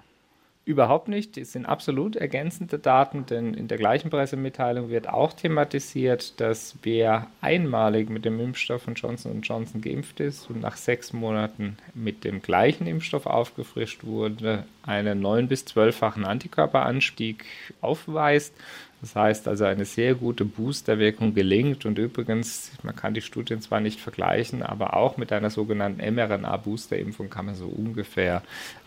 Überhaupt 0.64 1.08
nicht. 1.08 1.38
Es 1.38 1.54
sind 1.54 1.66
absolut 1.66 2.16
ergänzende 2.16 2.78
Daten, 2.78 3.26
denn 3.26 3.56
in 3.56 3.68
der 3.68 3.80
gleichen 3.80 4.12
Pressemitteilung 4.12 4.90
wird 4.90 5.10
auch 5.10 5.34
thematisiert, 5.34 6.40
dass 6.40 6.76
wer 6.84 7.28
einmalig 7.42 8.12
mit 8.12 8.26
dem 8.26 8.40
Impfstoff 8.40 8.84
von 8.84 8.94
Johnson 8.94 9.42
Johnson 9.42 9.82
geimpft 9.82 10.20
ist 10.20 10.52
und 10.52 10.62
nach 10.62 10.78
sechs 10.78 11.14
Monaten 11.14 11.78
mit 11.96 12.24
dem 12.24 12.44
gleichen 12.44 12.86
Impfstoff 12.86 13.26
aufgefrischt 13.26 14.04
wurde, 14.04 14.66
einen 14.84 15.20
neun- 15.22 15.48
bis 15.48 15.66
zwölffachen 15.66 16.26
Antikörperanstieg 16.26 17.46
aufweist. 17.82 18.54
Das 19.02 19.16
heißt 19.16 19.48
also, 19.48 19.66
eine 19.66 19.86
sehr 19.86 20.14
gute 20.14 20.46
Boosterwirkung 20.46 21.34
gelingt. 21.34 21.86
Und 21.86 21.98
übrigens, 21.98 22.72
man 22.84 22.96
kann 22.96 23.16
die 23.16 23.22
Studien 23.22 23.62
zwar 23.62 23.80
nicht 23.80 24.00
vergleichen, 24.00 24.62
aber 24.62 24.96
auch 24.96 25.18
mit 25.18 25.32
einer 25.32 25.50
sogenannten 25.50 26.02
mRNA-Boosterimpfung 26.14 27.30
kann 27.30 27.48
man 27.48 27.56
so 27.56 27.66
ungefähr 27.66 28.44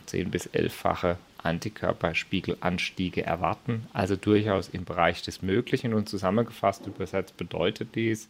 10 0.07 0.31
bis 0.31 0.49
11-fache 0.51 1.17
Antikörperspiegelanstiege 1.43 3.25
erwarten, 3.25 3.87
also 3.93 4.17
durchaus 4.17 4.69
im 4.69 4.85
Bereich 4.85 5.23
des 5.23 5.43
Möglichen. 5.43 5.95
Und 5.95 6.09
zusammengefasst 6.09 6.87
übersetzt 6.87 7.37
bedeutet 7.37 7.95
dies, 7.95 8.29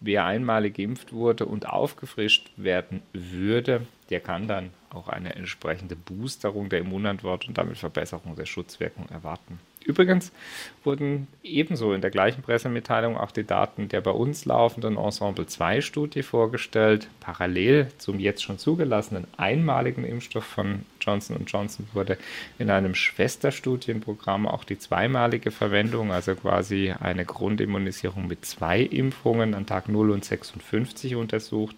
wer 0.00 0.24
einmalig 0.24 0.76
geimpft 0.76 1.12
wurde 1.12 1.46
und 1.46 1.68
aufgefrischt 1.68 2.50
werden 2.56 3.02
würde, 3.12 3.86
der 4.14 4.20
kann 4.20 4.46
dann 4.46 4.70
auch 4.90 5.08
eine 5.08 5.34
entsprechende 5.34 5.96
Boosterung 5.96 6.68
der 6.68 6.78
Immunantwort 6.78 7.48
und 7.48 7.58
damit 7.58 7.78
Verbesserung 7.78 8.36
der 8.36 8.46
Schutzwirkung 8.46 9.08
erwarten. 9.08 9.58
Übrigens 9.84 10.30
wurden 10.84 11.26
ebenso 11.42 11.92
in 11.92 12.00
der 12.00 12.12
gleichen 12.12 12.42
Pressemitteilung 12.42 13.16
auch 13.16 13.32
die 13.32 13.42
Daten 13.42 13.88
der 13.88 14.02
bei 14.02 14.12
uns 14.12 14.44
laufenden 14.44 14.96
Ensemble 14.96 15.46
2 15.46 15.80
Studie 15.80 16.22
vorgestellt. 16.22 17.08
Parallel 17.18 17.88
zum 17.98 18.20
jetzt 18.20 18.44
schon 18.44 18.56
zugelassenen 18.56 19.26
einmaligen 19.36 20.04
Impfstoff 20.04 20.44
von 20.44 20.86
Johnson 21.04 21.44
Johnson 21.46 21.86
wurde 21.92 22.18
in 22.58 22.70
einem 22.70 22.94
Schwesterstudienprogramm 22.94 24.46
auch 24.46 24.64
die 24.64 24.78
zweimalige 24.78 25.50
Verwendung, 25.50 26.12
also 26.12 26.34
quasi 26.34 26.94
eine 26.98 27.24
Grundimmunisierung 27.24 28.26
mit 28.26 28.44
zwei 28.44 28.80
Impfungen 28.80 29.54
an 29.54 29.66
Tag 29.66 29.88
0 29.88 30.10
und 30.10 30.24
56 30.24 31.16
untersucht. 31.16 31.76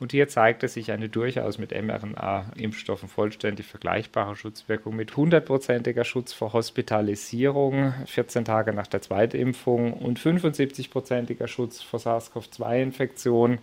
Und 0.00 0.12
hier 0.12 0.28
zeigte 0.28 0.68
sich 0.68 0.92
eine 0.92 1.08
durchaus 1.08 1.58
mit 1.58 1.72
mRNA-Impfstoffen 1.72 3.08
vollständig 3.08 3.66
vergleichbare 3.66 4.36
Schutzwirkung 4.36 4.96
mit 4.96 5.16
hundertprozentiger 5.16 6.04
Schutz 6.04 6.32
vor 6.32 6.52
Hospitalisierung 6.52 7.38
Immunisierung 7.38 7.92
14 8.06 8.44
Tage 8.44 8.72
nach 8.72 8.86
der 8.86 9.02
Zweitimpfung 9.02 9.92
und 9.92 10.18
75-prozentiger 10.18 11.46
Schutz 11.46 11.82
vor 11.82 12.00
SARS-CoV-2-Infektion. 12.00 13.58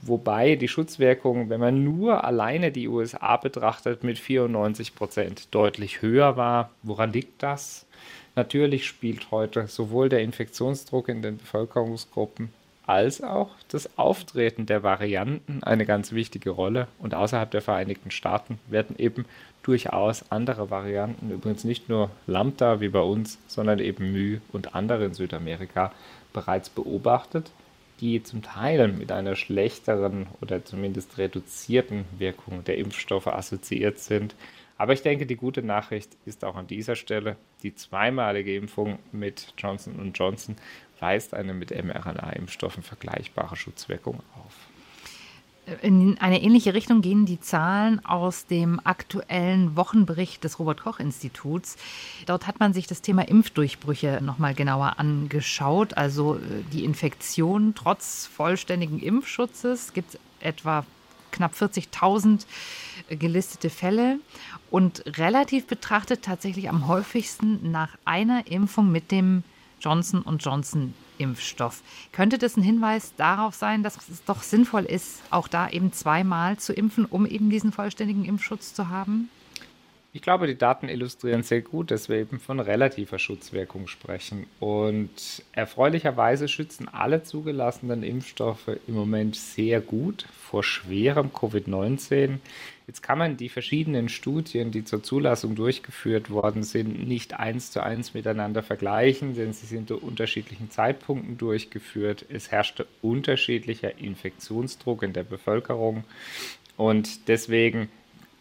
Wobei 0.00 0.56
die 0.56 0.68
Schutzwirkung, 0.68 1.50
wenn 1.50 1.60
man 1.60 1.82
nur 1.82 2.24
alleine 2.24 2.70
die 2.70 2.88
USA 2.88 3.36
betrachtet, 3.36 4.04
mit 4.04 4.18
94 4.18 4.94
Prozent 4.94 5.48
deutlich 5.54 6.02
höher 6.02 6.36
war. 6.36 6.70
Woran 6.82 7.12
liegt 7.12 7.42
das? 7.42 7.84
Natürlich 8.36 8.86
spielt 8.86 9.32
heute 9.32 9.66
sowohl 9.66 10.08
der 10.08 10.20
Infektionsdruck 10.20 11.08
in 11.08 11.22
den 11.22 11.38
Bevölkerungsgruppen 11.38 12.50
als 12.86 13.22
auch 13.22 13.50
das 13.68 13.98
Auftreten 13.98 14.64
der 14.64 14.82
Varianten 14.82 15.62
eine 15.62 15.84
ganz 15.84 16.12
wichtige 16.12 16.50
Rolle. 16.50 16.88
Und 16.98 17.14
außerhalb 17.14 17.50
der 17.50 17.60
Vereinigten 17.60 18.10
Staaten 18.10 18.58
werden 18.66 18.96
eben 18.98 19.26
durchaus 19.62 20.30
andere 20.30 20.70
Varianten, 20.70 21.30
übrigens 21.30 21.64
nicht 21.64 21.90
nur 21.90 22.10
Lambda 22.26 22.80
wie 22.80 22.88
bei 22.88 23.00
uns, 23.00 23.38
sondern 23.46 23.78
eben 23.80 24.12
Mu 24.12 24.38
und 24.52 24.74
andere 24.74 25.04
in 25.04 25.12
Südamerika 25.12 25.92
bereits 26.32 26.70
beobachtet, 26.70 27.50
die 28.00 28.22
zum 28.22 28.42
Teil 28.42 28.88
mit 28.88 29.12
einer 29.12 29.36
schlechteren 29.36 30.26
oder 30.40 30.64
zumindest 30.64 31.18
reduzierten 31.18 32.04
Wirkung 32.18 32.64
der 32.64 32.78
Impfstoffe 32.78 33.26
assoziiert 33.26 33.98
sind. 33.98 34.34
Aber 34.76 34.92
ich 34.92 35.02
denke, 35.02 35.26
die 35.26 35.36
gute 35.36 35.62
Nachricht 35.62 36.16
ist 36.24 36.44
auch 36.44 36.54
an 36.54 36.68
dieser 36.68 36.94
Stelle, 36.94 37.36
die 37.62 37.74
zweimalige 37.74 38.54
Impfung 38.54 39.00
mit 39.10 39.52
Johnson 39.58 40.12
Johnson 40.14 40.56
weist 41.00 41.34
eine 41.34 41.52
mit 41.52 41.70
mRNA-Impfstoffen 41.70 42.82
vergleichbare 42.82 43.56
Schutzwirkung 43.56 44.20
auf. 44.36 44.54
In 45.82 46.18
eine 46.18 46.42
ähnliche 46.42 46.74
Richtung 46.74 47.02
gehen 47.02 47.26
die 47.26 47.40
Zahlen 47.40 48.04
aus 48.04 48.46
dem 48.46 48.80
aktuellen 48.84 49.76
Wochenbericht 49.76 50.42
des 50.42 50.58
Robert 50.58 50.82
Koch 50.82 50.98
Instituts. 50.98 51.76
Dort 52.26 52.46
hat 52.46 52.58
man 52.60 52.72
sich 52.72 52.86
das 52.86 53.02
Thema 53.02 53.28
Impfdurchbrüche 53.28 54.20
noch 54.22 54.38
mal 54.38 54.54
genauer 54.54 54.98
angeschaut. 54.98 55.96
Also 55.96 56.36
äh, 56.36 56.40
die 56.72 56.84
Infektion 56.84 57.74
trotz 57.74 58.26
vollständigen 58.26 58.98
Impfschutzes 58.98 59.92
gibt 59.92 60.14
es 60.14 60.20
etwa 60.40 60.84
knapp 61.30 61.52
40.000 61.52 62.46
gelistete 63.10 63.70
Fälle 63.70 64.18
und 64.70 65.04
relativ 65.18 65.66
betrachtet 65.66 66.22
tatsächlich 66.22 66.68
am 66.68 66.88
häufigsten 66.88 67.70
nach 67.70 67.90
einer 68.04 68.46
Impfung 68.46 68.90
mit 68.90 69.10
dem 69.10 69.44
Johnson 69.80 70.24
Johnson 70.38 70.94
Impfstoff. 71.18 71.82
Könnte 72.12 72.38
das 72.38 72.56
ein 72.56 72.62
Hinweis 72.62 73.14
darauf 73.16 73.54
sein, 73.54 73.82
dass 73.82 73.96
es 74.08 74.24
doch 74.24 74.42
sinnvoll 74.42 74.84
ist, 74.84 75.20
auch 75.30 75.48
da 75.48 75.68
eben 75.68 75.92
zweimal 75.92 76.58
zu 76.58 76.72
impfen, 76.72 77.04
um 77.04 77.26
eben 77.26 77.50
diesen 77.50 77.72
vollständigen 77.72 78.24
Impfschutz 78.24 78.74
zu 78.74 78.88
haben? 78.88 79.28
Ich 80.14 80.22
glaube, 80.22 80.46
die 80.46 80.56
Daten 80.56 80.88
illustrieren 80.88 81.42
sehr 81.42 81.60
gut, 81.60 81.90
dass 81.90 82.08
wir 82.08 82.16
eben 82.16 82.40
von 82.40 82.60
relativer 82.60 83.18
Schutzwirkung 83.18 83.88
sprechen. 83.88 84.46
Und 84.58 85.44
erfreulicherweise 85.52 86.48
schützen 86.48 86.88
alle 86.88 87.24
zugelassenen 87.24 88.02
Impfstoffe 88.02 88.70
im 88.86 88.94
Moment 88.94 89.36
sehr 89.36 89.82
gut 89.82 90.24
vor 90.32 90.64
schwerem 90.64 91.28
Covid-19. 91.28 92.38
Jetzt 92.86 93.02
kann 93.02 93.18
man 93.18 93.36
die 93.36 93.50
verschiedenen 93.50 94.08
Studien, 94.08 94.70
die 94.70 94.82
zur 94.82 95.02
Zulassung 95.02 95.54
durchgeführt 95.54 96.30
worden 96.30 96.62
sind, 96.62 97.06
nicht 97.06 97.34
eins 97.34 97.70
zu 97.70 97.82
eins 97.82 98.14
miteinander 98.14 98.62
vergleichen, 98.62 99.34
denn 99.34 99.52
sie 99.52 99.66
sind 99.66 99.88
zu 99.88 99.98
unterschiedlichen 99.98 100.70
Zeitpunkten 100.70 101.36
durchgeführt. 101.36 102.24
Es 102.30 102.50
herrschte 102.50 102.86
unterschiedlicher 103.02 103.98
Infektionsdruck 103.98 105.02
in 105.02 105.12
der 105.12 105.24
Bevölkerung 105.24 106.04
und 106.78 107.28
deswegen 107.28 107.90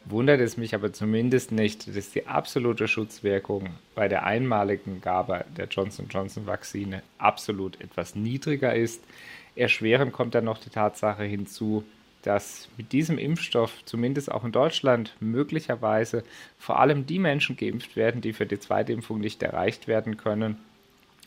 wundert 0.10 0.40
es 0.40 0.58
mich 0.58 0.76
aber 0.76 0.94
zumindest 0.94 1.52
nicht, 1.52 1.96
dass 1.96 2.12
die 2.12 2.28
absolute 2.28 2.88
Schutzwirkung 2.88 3.70
bei 3.96 4.08
der 4.08 4.26
einmaligen 4.26 5.02
Gabe 5.02 5.46
der 5.56 5.68
Johnson 5.68 6.08
Johnson 6.10 6.46
Vakzine 6.46 7.04
absolut 7.18 7.80
etwas 7.82 8.16
niedriger 8.16 8.76
ist. 8.76 9.04
Erschwerend 9.56 10.14
kommt 10.14 10.36
dann 10.36 10.46
noch 10.46 10.60
die 10.60 10.70
Tatsache 10.70 11.24
hinzu, 11.24 11.84
dass 12.24 12.68
mit 12.78 12.92
diesem 12.92 13.18
Impfstoff 13.18 13.86
zumindest 13.86 14.32
auch 14.32 14.44
in 14.44 14.52
Deutschland 14.52 15.16
möglicherweise 15.20 16.24
vor 16.60 16.80
allem 16.80 17.06
die 17.06 17.20
Menschen 17.20 17.56
geimpft 17.56 17.96
werden, 17.96 18.22
die 18.22 18.34
für 18.34 18.46
die 18.46 18.60
Zweitimpfung 18.60 19.20
nicht 19.20 19.42
erreicht 19.44 19.88
werden 19.88 20.18
können, 20.18 20.58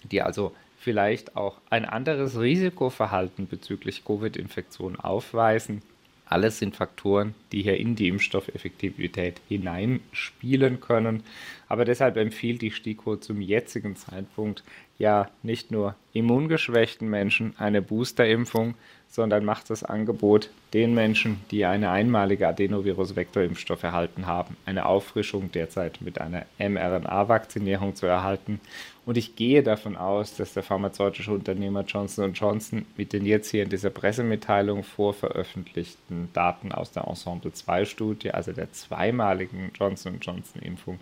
die 0.05 0.23
also 0.23 0.53
vielleicht 0.79 1.37
auch 1.37 1.59
ein 1.71 1.85
anderes 1.85 2.39
Risikoverhalten 2.39 3.49
bezüglich 3.49 4.05
Covid-Infektion 4.05 4.97
aufweisen 4.97 5.83
alles 6.31 6.59
sind 6.59 6.77
Faktoren, 6.77 7.35
die 7.53 7.63
hier 7.63 7.77
in 7.77 7.97
die 7.97 8.09
Impfstoffeffektivität 8.09 9.41
hineinspielen 9.49 10.81
können. 10.81 11.25
Aber 11.71 11.85
deshalb 11.85 12.17
empfiehlt 12.17 12.63
die 12.63 12.73
STIKO 12.73 13.17
zum 13.17 13.41
jetzigen 13.41 13.95
Zeitpunkt 13.95 14.65
ja 14.99 15.31
nicht 15.45 15.71
nur 15.71 15.95
immungeschwächten 16.13 17.09
Menschen 17.09 17.55
eine 17.59 17.81
Boosterimpfung, 17.81 18.75
sondern 19.07 19.45
macht 19.45 19.71
das 19.71 19.85
Angebot 19.85 20.51
den 20.75 20.95
Menschen, 20.95 21.41
die 21.53 21.65
eine 21.65 21.91
einmalige 21.91 22.49
Adenovirus-Vektorimpfstoff 22.49 23.85
erhalten 23.85 24.27
haben, 24.27 24.57
eine 24.67 24.87
Auffrischung 24.87 25.53
derzeit 25.53 26.01
mit 26.01 26.21
einer 26.21 26.45
mRNA-Vakzinierung 26.59 27.95
zu 27.95 28.07
erhalten. 28.07 28.61
Und 29.07 29.17
ich 29.17 29.35
gehe 29.35 29.63
davon 29.63 29.97
aus, 29.97 30.37
dass 30.37 30.55
der 30.55 30.63
pharmazeutische 30.63 31.33
Unternehmer 31.33 31.83
Johnson 31.83 32.33
Johnson 32.33 32.85
mit 32.97 33.13
den 33.13 33.27
jetzt 33.27 33.51
hier 33.51 33.63
in 33.63 33.71
dieser 33.71 33.91
Pressemitteilung 33.91 34.83
vorveröffentlichten 34.83 36.29
Daten 36.33 36.73
aus 36.73 36.93
der 36.93 37.05
Ensemble 37.05 37.51
2-Studie, 37.51 38.33
also 38.33 38.53
der 38.53 38.73
zweimaligen 38.73 39.71
Johnson 39.75 40.19
Johnson-Impfung, 40.21 41.01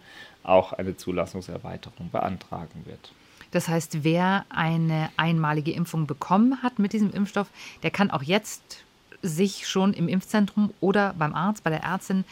eine 0.72 0.96
Zulassungserweiterung 0.96 2.10
beantragen 2.10 2.84
wird. 2.84 3.12
Das 3.50 3.68
heißt, 3.68 4.04
wer 4.04 4.44
eine 4.50 5.10
einmalige 5.16 5.72
Impfung 5.72 6.06
bekommen 6.06 6.62
hat 6.62 6.78
mit 6.78 6.92
diesem 6.92 7.12
Impfstoff, 7.12 7.48
der 7.82 7.90
kann 7.90 8.10
auch 8.10 8.22
jetzt 8.22 8.84
sich 9.22 9.66
schon 9.66 9.94
im 9.94 10.08
Impfzentrum 10.08 10.72
oder 10.80 11.14
beim 11.18 11.34
Arzt, 11.34 11.64
bei 11.64 11.70
der 11.70 11.82
Ärztin 11.82 12.24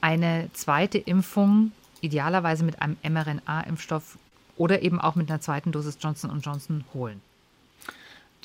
eine 0.00 0.48
zweite 0.54 0.98
Impfung, 0.98 1.72
idealerweise 2.00 2.64
mit 2.64 2.82
einem 2.82 2.96
mRNA-Impfstoff 3.02 4.18
oder 4.56 4.82
eben 4.82 5.00
auch 5.00 5.14
mit 5.14 5.30
einer 5.30 5.40
zweiten 5.40 5.72
Dosis 5.72 5.98
Johnson 6.00 6.40
Johnson 6.40 6.84
holen. 6.94 7.20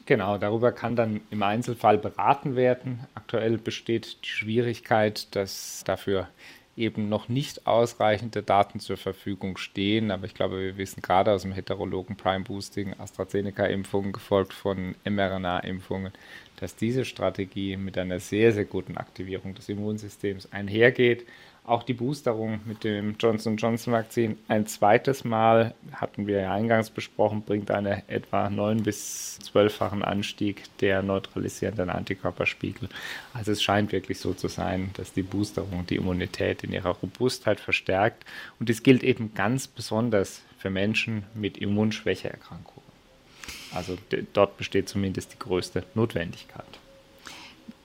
Genau, 0.06 0.38
darüber 0.38 0.72
kann 0.72 0.96
dann 0.96 1.20
im 1.32 1.44
Einzelfall 1.44 1.98
beraten 1.98 2.56
werden. 2.56 3.02
Aktuell 3.14 3.58
besteht 3.58 4.18
die 4.24 4.30
Schwierigkeit, 4.30 5.36
dass 5.36 5.84
dafür 5.86 6.30
eben 6.78 7.10
noch 7.10 7.28
nicht 7.28 7.66
ausreichende 7.66 8.44
Daten 8.44 8.80
zur 8.80 8.98
Verfügung 8.98 9.58
stehen. 9.58 10.12
Aber 10.12 10.26
ich 10.26 10.36
glaube, 10.36 10.60
wir 10.60 10.78
wissen 10.78 11.02
gerade 11.02 11.32
aus 11.34 11.42
dem 11.42 11.52
heterologen 11.52 12.16
Prime 12.16 12.44
Boosting, 12.46 12.94
AstraZeneca-Impfungen 12.98 14.14
gefolgt 14.14 14.54
von 14.54 14.96
mRNA-Impfungen, 15.04 16.14
dass 16.58 16.76
diese 16.76 17.04
Strategie 17.04 17.78
mit 17.78 17.98
einer 17.98 18.20
sehr, 18.20 18.54
sehr 18.54 18.66
guten 18.66 18.98
Aktivierung 18.98 19.56
des 19.56 19.70
Immunsystems 19.70 20.52
einhergeht 20.52 21.26
auch 21.68 21.84
die 21.84 21.94
Boosterung 21.94 22.62
mit 22.66 22.86
dem 22.86 23.18
Johnson 23.20 23.58
Johnson 23.58 23.94
Vakzin 23.94 24.40
ein 24.48 24.68
zweites 24.68 25.26
Mal, 25.26 25.76
hatten 25.92 26.26
wir 26.26 26.40
ja 26.40 26.54
eingangs 26.54 26.90
besprochen, 26.90 27.42
bringt 27.42 27.70
einen 27.72 28.02
etwa 28.08 28.50
9 28.50 28.84
bis 28.84 29.38
12-fachen 29.54 30.02
Anstieg 30.02 30.64
der 30.80 31.04
neutralisierenden 31.04 31.90
Antikörperspiegel. 31.90 32.88
Also 33.34 33.52
es 33.52 33.62
scheint 33.62 33.92
wirklich 33.92 34.20
so 34.20 34.34
zu 34.34 34.48
sein, 34.48 34.92
dass 34.94 35.12
die 35.12 35.24
Boosterung 35.24 35.86
die 35.86 35.98
Immunität 35.98 36.64
in 36.64 36.72
ihrer 36.72 36.92
Robustheit 36.92 37.60
verstärkt. 37.60 38.24
Und 38.60 38.70
dies 38.70 38.82
gilt 38.82 39.04
eben 39.04 39.34
ganz 39.34 39.68
besonders 39.68 40.42
für 40.58 40.70
Menschen 40.70 41.24
mit 41.34 41.58
Immunschwächeerkrankungen. 41.58 42.88
Also 43.74 43.98
dort 44.32 44.56
besteht 44.56 44.88
zumindest 44.88 45.34
die 45.34 45.40
größte 45.40 45.84
Notwendigkeit. 45.96 46.80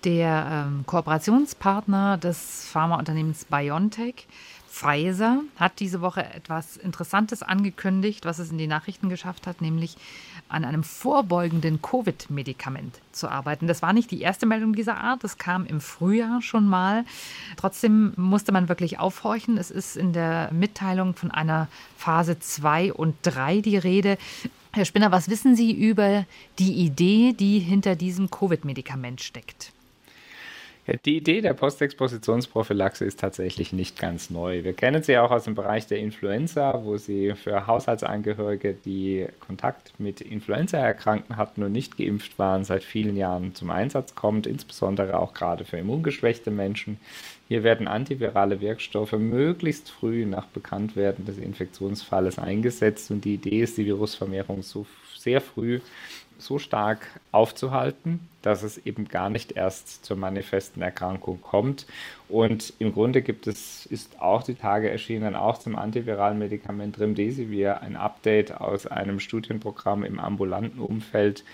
Der 0.04 0.66
ähm, 0.66 0.84
Kooperationspartner 0.84 2.18
des 2.18 2.66
Pharmaunternehmens 2.66 3.44
BioNTech, 3.44 4.26
Pfizer, 4.68 5.42
hat 5.56 5.78
diese 5.78 6.00
Woche 6.00 6.24
etwas 6.24 6.76
Interessantes 6.76 7.44
angekündigt, 7.44 8.24
was 8.24 8.40
es 8.40 8.50
in 8.50 8.58
die 8.58 8.66
Nachrichten 8.66 9.08
geschafft 9.08 9.46
hat, 9.46 9.60
nämlich 9.60 9.96
an 10.48 10.64
einem 10.64 10.82
vorbeugenden 10.82 11.80
Covid-Medikament 11.82 12.98
zu 13.12 13.28
arbeiten. 13.28 13.68
Das 13.68 13.80
war 13.80 13.92
nicht 13.92 14.10
die 14.10 14.22
erste 14.22 14.44
Meldung 14.44 14.74
dieser 14.74 14.96
Art, 14.96 15.22
das 15.22 15.38
kam 15.38 15.66
im 15.66 15.80
Frühjahr 15.80 16.42
schon 16.42 16.66
mal. 16.66 17.04
Trotzdem 17.56 18.12
musste 18.16 18.50
man 18.50 18.68
wirklich 18.68 18.98
aufhorchen. 18.98 19.56
Es 19.56 19.70
ist 19.70 19.96
in 19.96 20.12
der 20.12 20.50
Mitteilung 20.52 21.14
von 21.14 21.30
einer 21.30 21.68
Phase 21.96 22.40
2 22.40 22.92
und 22.92 23.14
3 23.22 23.60
die 23.60 23.76
Rede. 23.76 24.18
Herr 24.72 24.84
Spinner, 24.84 25.12
was 25.12 25.28
wissen 25.28 25.54
Sie 25.54 25.70
über 25.70 26.24
die 26.58 26.72
Idee, 26.72 27.34
die 27.34 27.60
hinter 27.60 27.94
diesem 27.94 28.30
Covid-Medikament 28.30 29.20
steckt? 29.20 29.72
Ja, 30.84 30.94
die 31.04 31.16
Idee 31.18 31.40
der 31.42 31.54
Postexpositionsprophylaxe 31.54 33.04
ist 33.04 33.20
tatsächlich 33.20 33.72
nicht 33.72 34.00
ganz 34.00 34.30
neu. 34.30 34.64
Wir 34.64 34.72
kennen 34.72 35.04
sie 35.04 35.16
auch 35.16 35.30
aus 35.30 35.44
dem 35.44 35.54
Bereich 35.54 35.86
der 35.86 35.98
Influenza, 35.98 36.82
wo 36.82 36.96
sie 36.96 37.34
für 37.36 37.68
Haushaltsangehörige, 37.68 38.74
die 38.74 39.28
Kontakt 39.38 39.92
mit 40.00 40.20
Influenza-Erkrankten 40.20 41.36
hatten 41.36 41.62
und 41.62 41.70
nicht 41.70 41.96
geimpft 41.96 42.36
waren, 42.36 42.64
seit 42.64 42.82
vielen 42.82 43.16
Jahren 43.16 43.54
zum 43.54 43.70
Einsatz 43.70 44.16
kommt, 44.16 44.48
insbesondere 44.48 45.20
auch 45.20 45.34
gerade 45.34 45.64
für 45.64 45.76
immungeschwächte 45.76 46.50
Menschen. 46.50 46.98
Hier 47.46 47.62
werden 47.62 47.86
antivirale 47.86 48.60
Wirkstoffe 48.60 49.12
möglichst 49.12 49.88
früh 49.88 50.26
nach 50.26 50.46
Bekanntwerden 50.46 51.24
des 51.26 51.38
Infektionsfalles 51.38 52.40
eingesetzt 52.40 53.12
und 53.12 53.24
die 53.24 53.34
Idee 53.34 53.62
ist, 53.62 53.78
die 53.78 53.86
Virusvermehrung 53.86 54.62
so 54.62 54.84
sehr 55.16 55.40
früh 55.40 55.78
so 56.38 56.58
stark 56.58 57.06
aufzuhalten, 57.30 58.28
dass 58.42 58.62
es 58.62 58.78
eben 58.86 59.08
gar 59.08 59.30
nicht 59.30 59.52
erst 59.52 60.04
zur 60.04 60.16
manifesten 60.16 60.82
Erkrankung 60.82 61.40
kommt. 61.40 61.86
Und 62.28 62.72
im 62.78 62.92
Grunde 62.92 63.22
gibt 63.22 63.46
es, 63.46 63.86
ist 63.86 64.20
auch 64.20 64.42
die 64.42 64.54
Tage 64.54 64.90
erschienen, 64.90 65.36
auch 65.36 65.58
zum 65.58 65.76
antiviralen 65.76 66.38
Medikament 66.38 66.98
Remdesivir 66.98 67.80
ein 67.82 67.96
Update 67.96 68.60
aus 68.60 68.86
einem 68.86 69.20
Studienprogramm 69.20 70.04
im 70.04 70.18
ambulanten 70.18 70.80
Umfeld, 70.80 71.44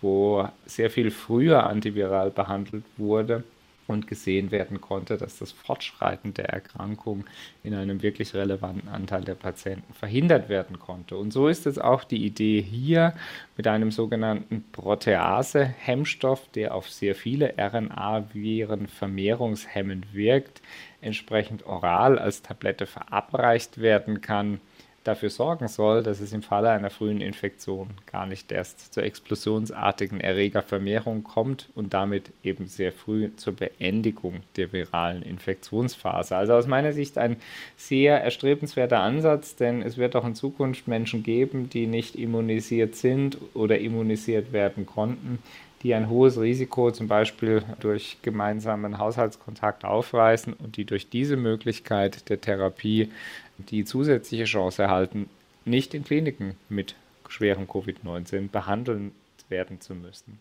wo 0.00 0.48
sehr 0.66 0.90
viel 0.90 1.10
früher 1.10 1.66
antiviral 1.66 2.30
behandelt 2.30 2.84
wurde 2.96 3.44
und 3.88 4.06
gesehen 4.06 4.50
werden 4.50 4.80
konnte, 4.80 5.16
dass 5.16 5.38
das 5.38 5.50
Fortschreiten 5.50 6.34
der 6.34 6.50
Erkrankung 6.50 7.24
in 7.64 7.74
einem 7.74 8.02
wirklich 8.02 8.34
relevanten 8.34 8.88
Anteil 8.88 9.22
der 9.22 9.34
Patienten 9.34 9.94
verhindert 9.94 10.48
werden 10.48 10.78
konnte. 10.78 11.16
Und 11.16 11.32
so 11.32 11.48
ist 11.48 11.66
es 11.66 11.78
auch 11.78 12.04
die 12.04 12.24
Idee 12.24 12.60
hier 12.60 13.14
mit 13.56 13.66
einem 13.66 13.90
sogenannten 13.90 14.64
Protease-Hemmstoff, 14.72 16.48
der 16.54 16.74
auf 16.74 16.90
sehr 16.90 17.14
viele 17.14 17.54
RNA-Viren 17.58 18.86
vermehrungshemmend 18.86 20.12
wirkt, 20.14 20.60
entsprechend 21.00 21.66
oral 21.66 22.18
als 22.18 22.42
Tablette 22.42 22.86
verabreicht 22.86 23.80
werden 23.80 24.20
kann 24.20 24.60
dafür 25.08 25.30
sorgen 25.30 25.66
soll, 25.66 26.02
dass 26.02 26.20
es 26.20 26.32
im 26.32 26.42
Falle 26.42 26.70
einer 26.70 26.90
frühen 26.90 27.20
Infektion 27.20 27.88
gar 28.06 28.26
nicht 28.26 28.52
erst 28.52 28.92
zur 28.94 29.02
explosionsartigen 29.02 30.20
Erregervermehrung 30.20 31.24
kommt 31.24 31.70
und 31.74 31.94
damit 31.94 32.30
eben 32.44 32.66
sehr 32.66 32.92
früh 32.92 33.30
zur 33.36 33.54
Beendigung 33.54 34.42
der 34.56 34.72
viralen 34.72 35.22
Infektionsphase. 35.22 36.36
Also 36.36 36.52
aus 36.52 36.66
meiner 36.66 36.92
Sicht 36.92 37.18
ein 37.18 37.36
sehr 37.76 38.22
erstrebenswerter 38.22 39.00
Ansatz, 39.00 39.56
denn 39.56 39.82
es 39.82 39.96
wird 39.96 40.14
auch 40.14 40.26
in 40.26 40.34
Zukunft 40.34 40.86
Menschen 40.86 41.22
geben, 41.22 41.70
die 41.70 41.86
nicht 41.86 42.14
immunisiert 42.14 42.94
sind 42.94 43.38
oder 43.54 43.78
immunisiert 43.78 44.52
werden 44.52 44.84
konnten, 44.86 45.38
die 45.82 45.94
ein 45.94 46.08
hohes 46.08 46.40
Risiko 46.40 46.90
zum 46.90 47.08
Beispiel 47.08 47.62
durch 47.80 48.18
gemeinsamen 48.22 48.98
Haushaltskontakt 48.98 49.84
aufweisen 49.84 50.52
und 50.52 50.76
die 50.76 50.84
durch 50.84 51.08
diese 51.08 51.36
Möglichkeit 51.36 52.28
der 52.28 52.40
Therapie 52.40 53.10
die 53.58 53.84
zusätzliche 53.84 54.44
Chance 54.44 54.82
erhalten, 54.82 55.28
nicht 55.64 55.94
in 55.94 56.04
Kliniken 56.04 56.54
mit 56.68 56.94
schwerem 57.28 57.64
Covid-19 57.64 58.48
behandeln 58.50 59.12
werden 59.50 59.80
zu 59.80 59.94
müssen. 59.94 60.38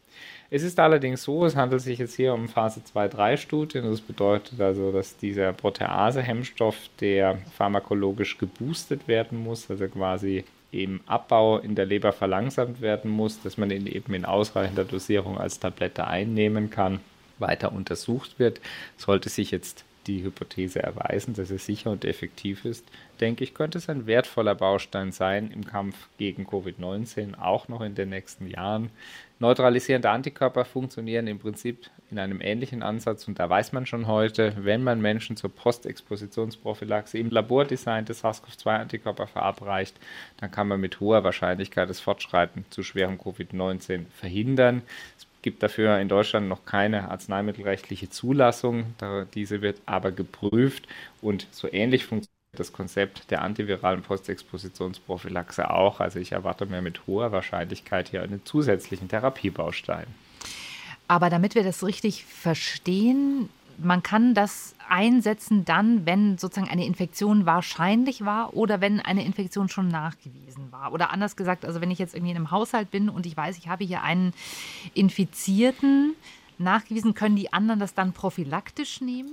Es 0.50 0.64
ist 0.64 0.80
allerdings 0.80 1.24
so, 1.24 1.46
es 1.46 1.56
handelt 1.56 1.82
sich 1.82 2.00
jetzt 2.00 2.16
hier 2.16 2.34
um 2.34 2.50
Phase 2.50 2.82
2-3-Studien. 2.94 3.86
Das 3.86 4.02
bedeutet 4.02 4.60
also, 4.60 4.92
dass 4.92 5.18
dieser 5.18 5.54
Protease-Hemmstoff, 5.54 6.76
der 7.00 7.38
pharmakologisch 7.56 8.38
geboostet 8.38 9.08
werden 9.08 9.44
muss, 9.44 9.70
also 9.70 9.88
quasi 9.88 10.44
im 10.72 11.00
Abbau 11.08 11.60
in 11.60 11.76
der 11.76 11.86
Leber 11.86 12.12
verlangsamt 12.12 12.82
werden 12.82 13.10
muss, 13.10 13.42
dass 13.42 13.58
man 13.58 13.72
ihn 13.72 13.88
eben 13.88 14.14
in 14.14 14.26
ausreichender 14.26 14.84
Dosierung 14.84 15.38
als 15.38 15.60
Tablette 15.60 16.08
einnehmen 16.08 16.70
kann, 16.70 17.00
weiter 17.40 17.72
untersucht 17.72 18.40
wird. 18.40 18.60
Sollte 18.98 19.30
sich 19.30 19.52
jetzt 19.52 19.86
die 20.08 20.24
Hypothese 20.24 20.82
erweisen, 20.82 21.34
dass 21.34 21.52
es 21.52 21.66
sicher 21.66 21.92
und 21.92 22.06
effektiv 22.06 22.66
ist, 22.66 22.86
denke 23.20 23.44
ich, 23.44 23.54
könnte 23.54 23.78
es 23.78 23.90
ein 23.90 24.08
wertvoller 24.08 24.56
Baustein 24.56 25.12
sein 25.12 25.52
im 25.52 25.66
Kampf 25.66 26.08
gegen 26.18 26.46
Covid-19, 26.46 27.38
auch 27.38 27.68
noch 27.68 27.82
in 27.82 27.96
den 27.96 28.10
nächsten 28.10 28.48
Jahren. 28.48 28.90
Neutralisierende 29.40 30.10
Antikörper 30.10 30.66
funktionieren 30.66 31.28
im 31.28 31.38
Prinzip 31.38 31.92
in 32.10 32.18
einem 32.18 32.42
ähnlichen 32.42 32.82
Ansatz 32.82 33.28
und 33.28 33.38
da 33.38 33.48
weiß 33.50 33.72
man 33.72 33.86
schon 33.86 34.08
heute, 34.08 34.54
wenn 34.62 34.84
man 34.84 35.00
Menschen 35.00 35.38
zur 35.38 35.54
Postexpositionsprophylaxe 35.54 37.18
im 37.20 37.30
Labor 37.30 37.66
designte 37.66 38.14
SARS-CoV-2-Antikörper 38.14 39.28
verabreicht, 39.28 39.96
dann 40.38 40.50
kann 40.50 40.68
man 40.68 40.80
mit 40.80 41.00
hoher 41.00 41.24
Wahrscheinlichkeit 41.24 41.90
das 41.90 42.00
Fortschreiten 42.00 42.66
zu 42.72 42.82
schwerem 42.82 43.20
Covid-19 43.20 44.06
verhindern. 44.10 44.82
Es 45.18 45.26
gibt 45.48 45.64
dafür 45.64 45.98
in 46.00 46.10
Deutschland 46.10 46.50
noch 46.50 46.66
keine 46.66 47.10
arzneimittelrechtliche 47.10 48.10
Zulassung. 48.10 48.96
Diese 49.34 49.62
wird 49.62 49.80
aber 49.86 50.12
geprüft 50.12 50.90
und 51.22 51.48
so 51.52 51.72
ähnlich 51.72 52.04
funktioniert 52.04 52.36
das 52.52 52.74
Konzept 52.74 53.32
der 53.32 53.44
antiviralen 53.44 54.02
Postexpositionsprophylaxe 54.02 55.70
auch. 55.72 56.02
Also 56.02 56.20
ich 56.20 56.34
erwarte 56.34 56.66
mir 56.66 56.82
mit 56.82 57.08
hoher 57.08 57.32
Wahrscheinlichkeit 57.32 58.10
hier 58.10 58.24
einen 58.24 58.44
zusätzlichen 58.44 59.08
Therapiebaustein. 59.08 60.08
Aber 61.08 61.30
damit 61.30 61.56
wir 61.56 61.64
das 61.64 61.82
richtig 61.86 62.26
verstehen, 62.26 63.48
man 63.78 64.04
kann 64.04 64.34
das 64.34 64.76
einsetzen 64.90 65.66
dann, 65.66 66.06
wenn 66.06 66.38
sozusagen 66.38 66.70
eine 66.70 66.86
Infektion 66.86 67.46
wahrscheinlich 67.46 68.26
war 68.26 68.56
oder 68.56 68.82
wenn 68.82 69.00
eine 69.00 69.26
Infektion 69.26 69.70
schon 69.70 69.88
nachgewiesen 69.88 70.72
war. 70.72 70.94
Oder 70.94 71.12
anders 71.12 71.36
gesagt, 71.36 71.66
also 71.66 71.82
wenn 71.82 71.92
ich 71.92 72.00
jetzt 72.00 72.16
irgendwie 72.16 72.32
in 72.32 72.38
einem 72.38 72.52
Haushalt 72.52 72.92
bin 72.92 73.10
und 73.10 73.26
ich 73.26 73.36
weiß, 73.36 73.58
ich 73.58 73.68
habe 73.68 73.84
hier 73.84 74.04
einen 74.04 74.34
Infizierten 74.94 76.16
nachgewiesen, 76.58 77.14
können 77.14 77.36
die 77.36 77.54
anderen 77.54 77.80
das 77.80 77.94
dann 77.94 78.14
prophylaktisch 78.14 79.02
nehmen? 79.02 79.32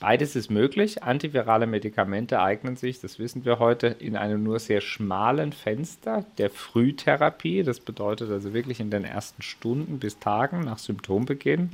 Beides 0.00 0.34
ist 0.34 0.50
möglich. 0.50 1.02
Antivirale 1.02 1.66
Medikamente 1.66 2.40
eignen 2.40 2.76
sich, 2.76 3.00
das 3.00 3.18
wissen 3.18 3.44
wir 3.44 3.58
heute, 3.58 3.86
in 3.86 4.16
einem 4.16 4.42
nur 4.42 4.58
sehr 4.58 4.80
schmalen 4.80 5.52
Fenster 5.52 6.24
der 6.36 6.50
Frühtherapie. 6.50 7.62
Das 7.62 7.80
bedeutet 7.80 8.30
also 8.30 8.52
wirklich 8.52 8.80
in 8.80 8.90
den 8.90 9.04
ersten 9.04 9.40
Stunden 9.42 10.00
bis 10.00 10.18
Tagen 10.18 10.60
nach 10.60 10.78
Symptombeginn 10.78 11.70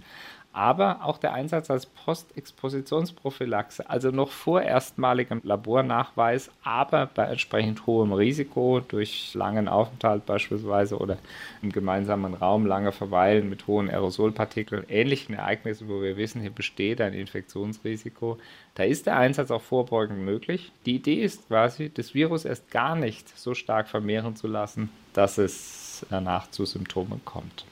aber 0.52 1.04
auch 1.04 1.18
der 1.18 1.32
Einsatz 1.32 1.70
als 1.70 1.86
Postexpositionsprophylaxe, 1.86 3.88
also 3.88 4.10
noch 4.10 4.30
vor 4.30 4.62
erstmaligem 4.62 5.40
Labornachweis, 5.44 6.50
aber 6.64 7.06
bei 7.06 7.24
entsprechend 7.24 7.86
hohem 7.86 8.12
Risiko 8.12 8.80
durch 8.80 9.32
langen 9.34 9.68
Aufenthalt 9.68 10.26
beispielsweise 10.26 10.98
oder 10.98 11.18
im 11.62 11.70
gemeinsamen 11.70 12.34
Raum 12.34 12.66
lange 12.66 12.90
Verweilen 12.90 13.48
mit 13.48 13.68
hohen 13.68 13.88
Aerosolpartikeln, 13.88 14.86
ähnlichen 14.88 15.36
Ereignissen, 15.36 15.88
wo 15.88 16.02
wir 16.02 16.16
wissen, 16.16 16.40
hier 16.40 16.50
besteht 16.50 17.00
ein 17.00 17.14
Infektionsrisiko. 17.14 18.38
Da 18.74 18.82
ist 18.82 19.06
der 19.06 19.16
Einsatz 19.16 19.52
auch 19.52 19.62
vorbeugend 19.62 20.18
möglich. 20.18 20.72
Die 20.84 20.96
Idee 20.96 21.22
ist 21.22 21.46
quasi, 21.46 21.92
das 21.94 22.14
Virus 22.14 22.44
erst 22.44 22.72
gar 22.72 22.96
nicht 22.96 23.38
so 23.38 23.54
stark 23.54 23.88
vermehren 23.88 24.34
zu 24.34 24.48
lassen, 24.48 24.90
dass 25.12 25.38
es 25.38 26.04
danach 26.10 26.50
zu 26.50 26.64
Symptomen 26.64 27.20
kommt. 27.24 27.64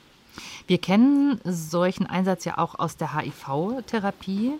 Wir 0.66 0.78
kennen 0.78 1.40
solchen 1.44 2.06
Einsatz 2.06 2.44
ja 2.44 2.58
auch 2.58 2.78
aus 2.78 2.96
der 2.96 3.16
HIV-Therapie. 3.16 4.54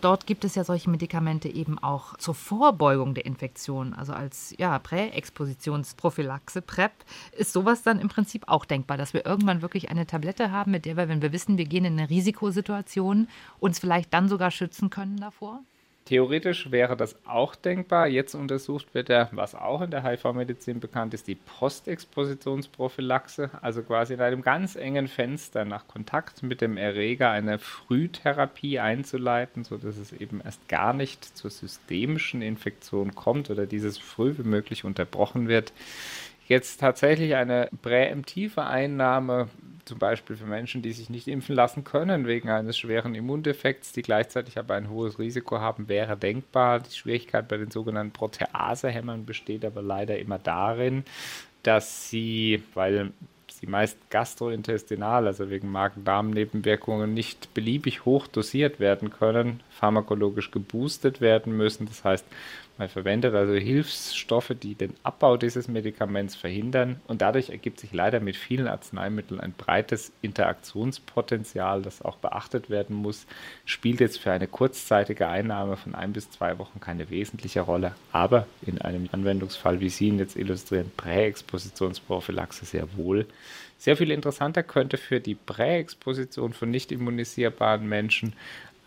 Dort 0.00 0.26
gibt 0.26 0.44
es 0.44 0.54
ja 0.54 0.64
solche 0.64 0.90
Medikamente 0.90 1.48
eben 1.48 1.78
auch 1.78 2.16
zur 2.16 2.34
Vorbeugung 2.34 3.14
der 3.14 3.26
Infektion, 3.26 3.94
also 3.94 4.12
als 4.12 4.54
ja, 4.58 4.78
Präexpositionsprophylaxe, 4.78 6.62
PrEP. 6.62 6.92
Ist 7.36 7.52
sowas 7.52 7.82
dann 7.82 8.00
im 8.00 8.08
Prinzip 8.08 8.44
auch 8.46 8.64
denkbar, 8.64 8.96
dass 8.96 9.14
wir 9.14 9.26
irgendwann 9.26 9.62
wirklich 9.62 9.90
eine 9.90 10.06
Tablette 10.06 10.50
haben, 10.50 10.70
mit 10.70 10.84
der 10.84 10.96
wir, 10.96 11.08
wenn 11.08 11.22
wir 11.22 11.32
wissen, 11.32 11.58
wir 11.58 11.66
gehen 11.66 11.84
in 11.84 11.98
eine 11.98 12.10
Risikosituation, 12.10 13.28
uns 13.60 13.78
vielleicht 13.78 14.12
dann 14.14 14.28
sogar 14.28 14.50
schützen 14.50 14.90
können 14.90 15.18
davor? 15.18 15.60
Theoretisch 16.06 16.70
wäre 16.70 16.98
das 16.98 17.16
auch 17.24 17.54
denkbar. 17.54 18.08
Jetzt 18.08 18.34
untersucht 18.34 18.92
wird 18.92 19.08
ja, 19.08 19.30
was 19.32 19.54
auch 19.54 19.80
in 19.80 19.90
der 19.90 20.04
HIV-Medizin 20.04 20.78
bekannt 20.78 21.14
ist, 21.14 21.28
die 21.28 21.34
Postexpositionsprophylaxe, 21.34 23.48
also 23.62 23.82
quasi 23.82 24.12
in 24.12 24.20
einem 24.20 24.42
ganz 24.42 24.76
engen 24.76 25.08
Fenster 25.08 25.64
nach 25.64 25.88
Kontakt 25.88 26.42
mit 26.42 26.60
dem 26.60 26.76
Erreger 26.76 27.30
eine 27.30 27.58
Frühtherapie 27.58 28.80
einzuleiten, 28.80 29.64
sodass 29.64 29.96
es 29.96 30.12
eben 30.12 30.42
erst 30.44 30.68
gar 30.68 30.92
nicht 30.92 31.24
zur 31.24 31.50
systemischen 31.50 32.42
Infektion 32.42 33.14
kommt 33.14 33.48
oder 33.48 33.64
dieses 33.64 33.96
früh 33.96 34.36
wie 34.36 34.46
möglich 34.46 34.84
unterbrochen 34.84 35.48
wird. 35.48 35.72
Jetzt 36.46 36.80
tatsächlich 36.80 37.34
eine 37.36 37.68
präemptive 37.82 38.64
Einnahme 38.64 39.48
zum 39.84 39.98
Beispiel 39.98 40.36
für 40.36 40.46
Menschen, 40.46 40.82
die 40.82 40.92
sich 40.92 41.10
nicht 41.10 41.28
impfen 41.28 41.54
lassen 41.54 41.84
können 41.84 42.26
wegen 42.26 42.48
eines 42.48 42.78
schweren 42.78 43.14
Immundefekts, 43.14 43.92
die 43.92 44.02
gleichzeitig 44.02 44.58
aber 44.58 44.74
ein 44.74 44.88
hohes 44.90 45.18
Risiko 45.18 45.60
haben, 45.60 45.88
wäre 45.88 46.16
denkbar. 46.16 46.80
Die 46.80 46.94
Schwierigkeit 46.94 47.48
bei 47.48 47.56
den 47.56 47.70
sogenannten 47.70 48.12
Proteasehämmern 48.12 49.26
besteht 49.26 49.64
aber 49.64 49.82
leider 49.82 50.18
immer 50.18 50.38
darin, 50.38 51.04
dass 51.62 52.08
sie, 52.08 52.62
weil 52.74 53.12
sie 53.48 53.66
meist 53.66 53.98
gastrointestinal, 54.10 55.26
also 55.26 55.50
wegen 55.50 55.70
Magen-Darm-Nebenwirkungen, 55.70 57.14
nicht 57.14 57.52
beliebig 57.54 58.04
hoch 58.04 58.26
dosiert 58.26 58.80
werden 58.80 59.10
können, 59.10 59.60
pharmakologisch 59.70 60.50
geboostet 60.50 61.20
werden 61.20 61.56
müssen. 61.56 61.86
Das 61.86 62.04
heißt, 62.04 62.26
man 62.76 62.88
verwendet 62.88 63.34
also 63.34 63.54
Hilfsstoffe, 63.54 64.52
die 64.60 64.74
den 64.74 64.94
Abbau 65.04 65.36
dieses 65.36 65.68
Medikaments 65.68 66.34
verhindern 66.34 67.00
und 67.06 67.22
dadurch 67.22 67.50
ergibt 67.50 67.78
sich 67.78 67.92
leider 67.92 68.18
mit 68.20 68.36
vielen 68.36 68.66
Arzneimitteln 68.66 69.40
ein 69.40 69.52
breites 69.52 70.12
Interaktionspotenzial, 70.22 71.82
das 71.82 72.02
auch 72.02 72.16
beachtet 72.16 72.70
werden 72.70 72.96
muss. 72.96 73.26
Spielt 73.64 74.00
jetzt 74.00 74.18
für 74.18 74.32
eine 74.32 74.48
kurzzeitige 74.48 75.28
Einnahme 75.28 75.76
von 75.76 75.94
ein 75.94 76.12
bis 76.12 76.30
zwei 76.30 76.58
Wochen 76.58 76.80
keine 76.80 77.10
wesentliche 77.10 77.60
Rolle, 77.60 77.94
aber 78.10 78.46
in 78.66 78.80
einem 78.80 79.08
Anwendungsfall, 79.12 79.80
wie 79.80 79.88
Sie 79.88 80.08
ihn 80.08 80.18
jetzt 80.18 80.36
illustrieren, 80.36 80.90
Präexpositionsprophylaxe 80.96 82.64
sehr 82.64 82.96
wohl. 82.96 83.26
Sehr 83.78 83.96
viel 83.96 84.10
interessanter 84.10 84.62
könnte 84.62 84.96
für 84.96 85.20
die 85.20 85.34
Präexposition 85.34 86.54
von 86.54 86.70
nicht 86.70 86.90
immunisierbaren 86.90 87.86
Menschen 87.86 88.32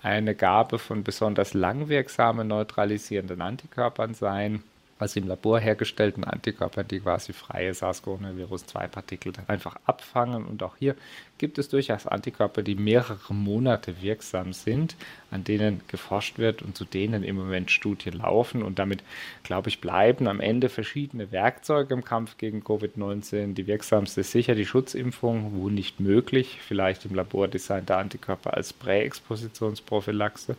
eine 0.07 0.35
Gabe 0.35 0.79
von 0.79 1.03
besonders 1.03 1.53
langwirksamen 1.53 2.47
neutralisierenden 2.47 3.41
Antikörpern 3.41 4.13
sein, 4.13 4.63
also 4.99 5.19
im 5.19 5.27
Labor 5.27 5.59
hergestellten 5.59 6.23
Antikörper, 6.23 6.83
die 6.83 6.99
quasi 6.99 7.33
freie 7.33 7.73
SARS-CoV-2-Partikel 7.73 9.33
einfach 9.47 9.77
abfangen. 9.85 10.45
Und 10.45 10.63
auch 10.63 10.75
hier 10.77 10.95
gibt 11.37 11.57
es 11.57 11.69
durchaus 11.69 12.07
Antikörper, 12.07 12.63
die 12.63 12.75
mehrere 12.75 13.33
Monate 13.33 14.01
wirksam 14.01 14.53
sind, 14.53 14.95
an 15.29 15.43
denen 15.43 15.81
geforscht 15.87 16.39
wird 16.39 16.61
und 16.61 16.75
zu 16.75 16.85
denen 16.85 17.23
im 17.23 17.35
Moment 17.35 17.69
Studien 17.69 18.13
laufen. 18.13 18.63
Und 18.63 18.79
damit, 18.79 19.03
glaube 19.43 19.69
ich, 19.69 19.81
bleiben 19.81 20.27
am 20.27 20.39
Ende 20.39 20.69
verschiedene 20.69 21.31
Werkzeuge 21.31 21.93
im 21.93 22.03
Kampf 22.03 22.37
gegen 22.37 22.61
Covid-19. 22.61 23.53
Die 23.53 23.67
wirksamste 23.67 24.21
ist 24.21 24.31
sicher 24.31 24.55
die 24.55 24.65
Schutzimpfung, 24.65 25.51
wo 25.53 25.69
nicht 25.69 25.99
möglich, 25.99 26.59
vielleicht 26.65 27.05
im 27.05 27.13
Labor 27.13 27.47
designte 27.47 27.95
Antikörper 27.95 28.55
als 28.55 28.73
Präexpositionsprophylaxe 28.73 30.55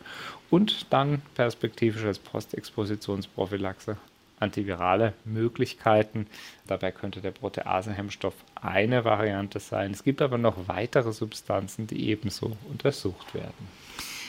und 0.49 0.87
dann 0.91 1.21
perspektivisch 1.35 2.05
als 2.05 2.19
Postexpositionsprophylaxe 2.19 3.97
antivirale 4.39 5.13
Möglichkeiten. 5.25 6.27
Dabei 6.67 6.91
könnte 6.91 7.21
der 7.21 7.31
Proteasehemmstoff 7.31 8.33
eine 8.55 9.05
Variante 9.05 9.59
sein. 9.59 9.91
Es 9.91 10.03
gibt 10.03 10.21
aber 10.21 10.37
noch 10.37 10.67
weitere 10.67 11.11
Substanzen, 11.11 11.87
die 11.87 12.09
ebenso 12.09 12.57
untersucht 12.69 13.33
werden. 13.33 13.67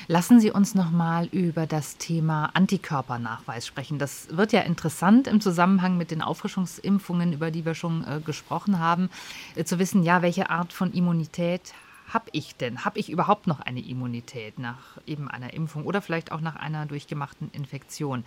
Lassen 0.07 0.41
Sie 0.41 0.51
uns 0.51 0.75
noch 0.75 0.91
mal 0.91 1.27
über 1.27 1.67
das 1.67 1.97
Thema 1.97 2.51
Antikörpernachweis 2.55 3.65
sprechen. 3.65 4.01
Das 4.01 4.27
wird 4.37 4.53
ja 4.53 4.63
interessant 4.63 5.29
im 5.29 5.41
Zusammenhang 5.41 5.97
mit 5.97 6.11
den 6.11 6.21
Auffrischungsimpfungen, 6.21 7.33
über 7.33 7.53
die 7.53 7.65
wir 7.65 7.75
schon 7.75 8.05
äh, 8.05 8.21
gesprochen 8.21 8.81
haben, 8.81 9.09
äh, 9.55 9.63
zu 9.63 9.79
wissen, 9.79 10.03
ja, 10.03 10.21
welche 10.21 10.51
Art 10.51 10.73
von 10.73 10.93
Immunität 10.93 11.75
habe 12.13 12.31
ich 12.33 12.57
denn? 12.57 12.85
Habe 12.85 12.99
ich 12.99 13.11
überhaupt 13.11 13.47
noch 13.47 13.61
eine 13.61 13.81
Immunität 13.81 14.59
nach 14.59 14.99
eben 15.07 15.29
einer 15.29 15.55
Impfung 15.55 15.85
oder 15.85 16.03
vielleicht 16.03 16.33
auch 16.33 16.41
nach 16.41 16.57
einer 16.57 16.87
durchgemachten 16.87 17.51
Infektion? 17.53 18.25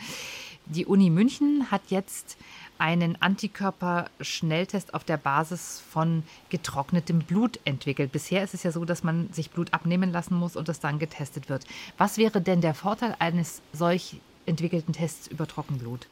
Die 0.65 0.85
Uni 0.85 1.09
München 1.09 1.69
hat 1.71 1.81
jetzt 1.89 2.37
einen 2.77 3.21
Antikörperschnelltest 3.21 4.93
auf 4.93 5.03
der 5.03 5.17
Basis 5.17 5.83
von 5.89 6.23
getrocknetem 6.49 7.19
Blut 7.19 7.59
entwickelt. 7.65 8.11
Bisher 8.11 8.43
ist 8.43 8.53
es 8.53 8.63
ja 8.63 8.71
so, 8.71 8.85
dass 8.85 9.03
man 9.03 9.31
sich 9.31 9.51
Blut 9.51 9.73
abnehmen 9.73 10.11
lassen 10.11 10.35
muss 10.35 10.55
und 10.55 10.67
das 10.69 10.79
dann 10.79 10.99
getestet 10.99 11.49
wird. 11.49 11.65
Was 11.97 12.17
wäre 12.17 12.41
denn 12.41 12.61
der 12.61 12.73
Vorteil 12.73 13.15
eines 13.19 13.61
solch 13.73 14.17
entwickelten 14.45 14.93
Tests 14.93 15.27
über 15.27 15.47
Trockenblut? 15.47 16.07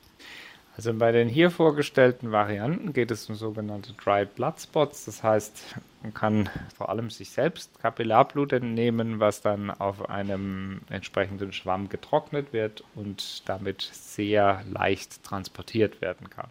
Also 0.78 0.94
bei 0.94 1.12
den 1.12 1.28
hier 1.28 1.52
vorgestellten 1.52 2.32
Varianten 2.32 2.94
geht 2.94 3.12
es 3.12 3.30
um 3.30 3.36
sogenannte 3.36 3.94
Dry 3.94 4.26
Blood 4.26 4.62
Spots. 4.62 5.06
Das 5.06 5.22
heißt, 5.22 5.76
man 6.02 6.14
kann 6.14 6.50
vor 6.76 6.90
allem 6.90 7.10
sich 7.10 7.30
selbst 7.30 7.80
Kapillarblut 7.80 8.54
entnehmen, 8.54 9.20
was 9.20 9.42
dann 9.42 9.70
auf 9.70 10.10
einem 10.10 10.82
entsprechenden 10.90 11.54
Schwamm 11.54 11.90
getrocknet 11.90 12.54
wird 12.54 12.84
und 12.96 13.48
damit 13.48 13.82
sehr 13.82 14.64
leicht 14.72 15.24
transportiert 15.24 16.02
werden 16.02 16.30
kann. 16.30 16.50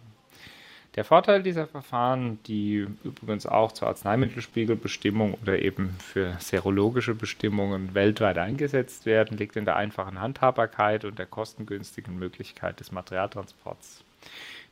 Der 0.95 1.05
Vorteil 1.05 1.41
dieser 1.41 1.67
Verfahren, 1.67 2.39
die 2.47 2.85
übrigens 3.05 3.45
auch 3.45 3.71
zur 3.71 3.87
Arzneimittelspiegelbestimmung 3.87 5.35
oder 5.41 5.59
eben 5.59 5.95
für 5.99 6.35
serologische 6.39 7.15
Bestimmungen 7.15 7.93
weltweit 7.93 8.37
eingesetzt 8.37 9.05
werden, 9.05 9.37
liegt 9.37 9.55
in 9.55 9.63
der 9.63 9.77
einfachen 9.77 10.19
Handhabbarkeit 10.19 11.05
und 11.05 11.17
der 11.17 11.27
kostengünstigen 11.27 12.19
Möglichkeit 12.19 12.81
des 12.81 12.91
Materialtransports. 12.91 14.03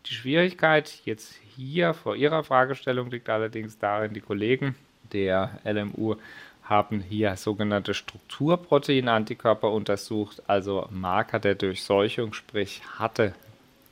Die 0.05 0.13
Schwierigkeit 0.13 1.01
jetzt 1.05 1.35
hier 1.55 1.93
vor 1.93 2.15
Ihrer 2.15 2.43
Fragestellung 2.43 3.11
liegt 3.11 3.29
allerdings 3.29 3.77
darin, 3.77 4.13
die 4.13 4.21
Kollegen 4.21 4.75
der 5.11 5.59
LMU 5.63 6.15
haben 6.63 7.01
hier 7.01 7.35
sogenannte 7.35 7.93
Strukturproteinantikörper 7.93 9.71
untersucht, 9.71 10.43
also 10.47 10.87
Marker 10.91 11.39
der 11.39 11.55
Durchseuchung, 11.55 12.33
sprich 12.33 12.81
hatte 12.97 13.33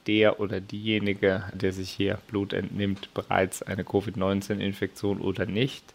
der 0.06 0.40
oder 0.40 0.62
diejenige, 0.62 1.44
der 1.54 1.74
sich 1.74 1.90
hier 1.90 2.20
Blut 2.28 2.54
entnimmt, 2.54 3.14
bereits 3.14 3.62
eine 3.62 3.84
Covid-19-Infektion 3.84 5.20
oder 5.20 5.46
nicht. 5.46 5.94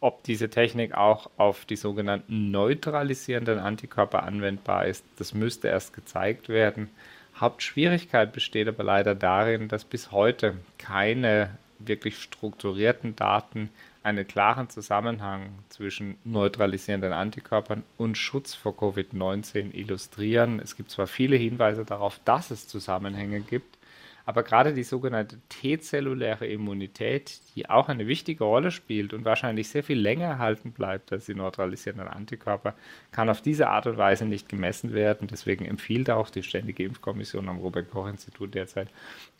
Ob 0.00 0.22
diese 0.24 0.48
Technik 0.48 0.94
auch 0.94 1.30
auf 1.36 1.64
die 1.64 1.76
sogenannten 1.76 2.50
neutralisierenden 2.50 3.58
Antikörper 3.58 4.22
anwendbar 4.22 4.86
ist, 4.86 5.04
das 5.18 5.34
müsste 5.34 5.68
erst 5.68 5.92
gezeigt 5.94 6.48
werden. 6.48 6.90
Hauptschwierigkeit 7.40 8.32
besteht 8.32 8.68
aber 8.68 8.84
leider 8.84 9.14
darin, 9.14 9.68
dass 9.68 9.84
bis 9.84 10.12
heute 10.12 10.58
keine 10.78 11.56
wirklich 11.78 12.18
strukturierten 12.18 13.16
Daten 13.16 13.70
einen 14.02 14.26
klaren 14.26 14.68
Zusammenhang 14.68 15.50
zwischen 15.68 16.16
neutralisierenden 16.24 17.12
Antikörpern 17.12 17.82
und 17.96 18.16
Schutz 18.16 18.54
vor 18.54 18.72
Covid-19 18.72 19.74
illustrieren. 19.74 20.60
Es 20.60 20.76
gibt 20.76 20.90
zwar 20.90 21.06
viele 21.06 21.36
Hinweise 21.36 21.84
darauf, 21.84 22.20
dass 22.24 22.50
es 22.50 22.68
Zusammenhänge 22.68 23.40
gibt, 23.40 23.78
aber 24.30 24.44
gerade 24.44 24.72
die 24.72 24.84
sogenannte 24.84 25.40
T-zelluläre 25.48 26.46
Immunität, 26.46 27.40
die 27.56 27.68
auch 27.68 27.88
eine 27.88 28.06
wichtige 28.06 28.44
Rolle 28.44 28.70
spielt 28.70 29.12
und 29.12 29.24
wahrscheinlich 29.24 29.68
sehr 29.68 29.82
viel 29.82 29.98
länger 29.98 30.26
erhalten 30.26 30.70
bleibt 30.70 31.10
als 31.10 31.26
die 31.26 31.34
neutralisierenden 31.34 32.06
Antikörper, 32.06 32.76
kann 33.10 33.28
auf 33.28 33.42
diese 33.42 33.68
Art 33.68 33.88
und 33.88 33.98
Weise 33.98 34.26
nicht 34.26 34.48
gemessen 34.48 34.92
werden. 34.92 35.26
Deswegen 35.26 35.64
empfiehlt 35.64 36.10
auch 36.10 36.30
die 36.30 36.44
Ständige 36.44 36.84
Impfkommission 36.84 37.48
am 37.48 37.58
Robert-Koch-Institut 37.58 38.54
derzeit, 38.54 38.86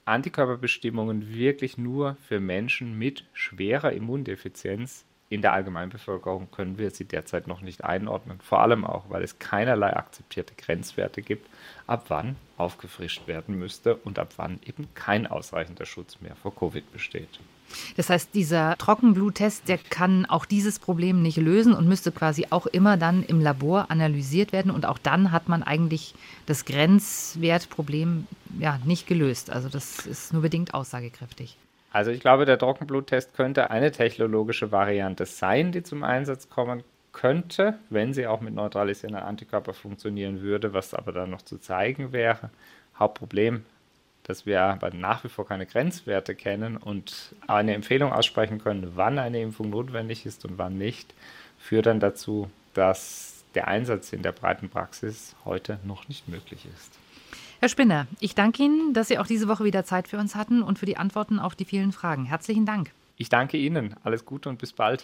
Antikörperbestimmungen 0.06 1.32
wirklich 1.32 1.78
nur 1.78 2.16
für 2.26 2.40
Menschen 2.40 2.98
mit 2.98 3.26
schwerer 3.32 3.92
Immundefizienz 3.92 5.04
in 5.30 5.42
der 5.42 5.52
Allgemeinbevölkerung 5.52 6.50
können 6.50 6.76
wir 6.76 6.90
sie 6.90 7.04
derzeit 7.04 7.46
noch 7.46 7.60
nicht 7.60 7.84
einordnen. 7.84 8.40
Vor 8.40 8.60
allem 8.60 8.84
auch, 8.84 9.08
weil 9.10 9.22
es 9.22 9.38
keinerlei 9.38 9.96
akzeptierte 9.96 10.54
Grenzwerte 10.56 11.22
gibt, 11.22 11.48
ab 11.86 12.06
wann 12.08 12.34
aufgefrischt 12.58 13.28
werden 13.28 13.56
müsste 13.56 13.94
und 13.94 14.18
ab 14.18 14.32
wann 14.36 14.58
eben 14.66 14.88
kein 14.94 15.28
ausreichender 15.28 15.86
Schutz 15.86 16.20
mehr 16.20 16.34
vor 16.34 16.54
Covid 16.54 16.92
besteht. 16.92 17.38
Das 17.96 18.10
heißt, 18.10 18.34
dieser 18.34 18.76
Trockenbluttest, 18.76 19.68
der 19.68 19.78
kann 19.78 20.26
auch 20.26 20.44
dieses 20.44 20.80
Problem 20.80 21.22
nicht 21.22 21.36
lösen 21.36 21.74
und 21.74 21.86
müsste 21.86 22.10
quasi 22.10 22.48
auch 22.50 22.66
immer 22.66 22.96
dann 22.96 23.22
im 23.22 23.40
Labor 23.40 23.88
analysiert 23.88 24.50
werden. 24.52 24.72
Und 24.72 24.84
auch 24.84 24.98
dann 24.98 25.30
hat 25.30 25.48
man 25.48 25.62
eigentlich 25.62 26.16
das 26.46 26.64
Grenzwertproblem 26.64 28.26
ja 28.58 28.80
nicht 28.84 29.06
gelöst. 29.06 29.50
Also 29.50 29.68
das 29.68 30.06
ist 30.06 30.32
nur 30.32 30.42
bedingt 30.42 30.74
aussagekräftig. 30.74 31.56
Also 31.92 32.10
ich 32.12 32.20
glaube, 32.20 32.44
der 32.44 32.58
Trockenbluttest 32.58 33.34
könnte 33.34 33.70
eine 33.70 33.90
technologische 33.90 34.70
Variante 34.70 35.26
sein, 35.26 35.72
die 35.72 35.82
zum 35.82 36.04
Einsatz 36.04 36.48
kommen 36.48 36.84
könnte, 37.12 37.78
wenn 37.90 38.14
sie 38.14 38.26
auch 38.26 38.40
mit 38.40 38.54
neutralisierenden 38.54 39.24
Antikörper 39.24 39.74
funktionieren 39.74 40.40
würde, 40.42 40.72
was 40.72 40.94
aber 40.94 41.12
dann 41.12 41.30
noch 41.30 41.42
zu 41.42 41.58
zeigen 41.58 42.12
wäre. 42.12 42.50
Hauptproblem, 42.96 43.64
dass 44.22 44.46
wir 44.46 44.62
aber 44.62 44.90
nach 44.90 45.24
wie 45.24 45.28
vor 45.28 45.46
keine 45.46 45.66
Grenzwerte 45.66 46.36
kennen 46.36 46.76
und 46.76 47.34
eine 47.48 47.74
Empfehlung 47.74 48.12
aussprechen 48.12 48.60
können, 48.60 48.92
wann 48.94 49.18
eine 49.18 49.42
Impfung 49.42 49.70
notwendig 49.70 50.26
ist 50.26 50.44
und 50.44 50.58
wann 50.58 50.78
nicht, 50.78 51.12
führt 51.58 51.86
dann 51.86 51.98
dazu, 51.98 52.48
dass 52.74 53.44
der 53.56 53.66
Einsatz 53.66 54.12
in 54.12 54.22
der 54.22 54.32
breiten 54.32 54.68
Praxis 54.68 55.34
heute 55.44 55.80
noch 55.84 56.06
nicht 56.08 56.28
möglich 56.28 56.66
ist. 56.72 56.98
Herr 57.60 57.68
Spinner, 57.68 58.06
ich 58.20 58.34
danke 58.34 58.62
Ihnen, 58.62 58.94
dass 58.94 59.08
Sie 59.08 59.18
auch 59.18 59.26
diese 59.26 59.46
Woche 59.46 59.64
wieder 59.64 59.84
Zeit 59.84 60.08
für 60.08 60.16
uns 60.16 60.34
hatten 60.34 60.62
und 60.62 60.78
für 60.78 60.86
die 60.86 60.96
Antworten 60.96 61.38
auf 61.38 61.54
die 61.54 61.66
vielen 61.66 61.92
Fragen. 61.92 62.24
Herzlichen 62.24 62.64
Dank. 62.64 62.90
Ich 63.18 63.28
danke 63.28 63.58
Ihnen. 63.58 63.96
Alles 64.02 64.24
Gute 64.24 64.48
und 64.48 64.58
bis 64.58 64.72
bald. 64.72 64.98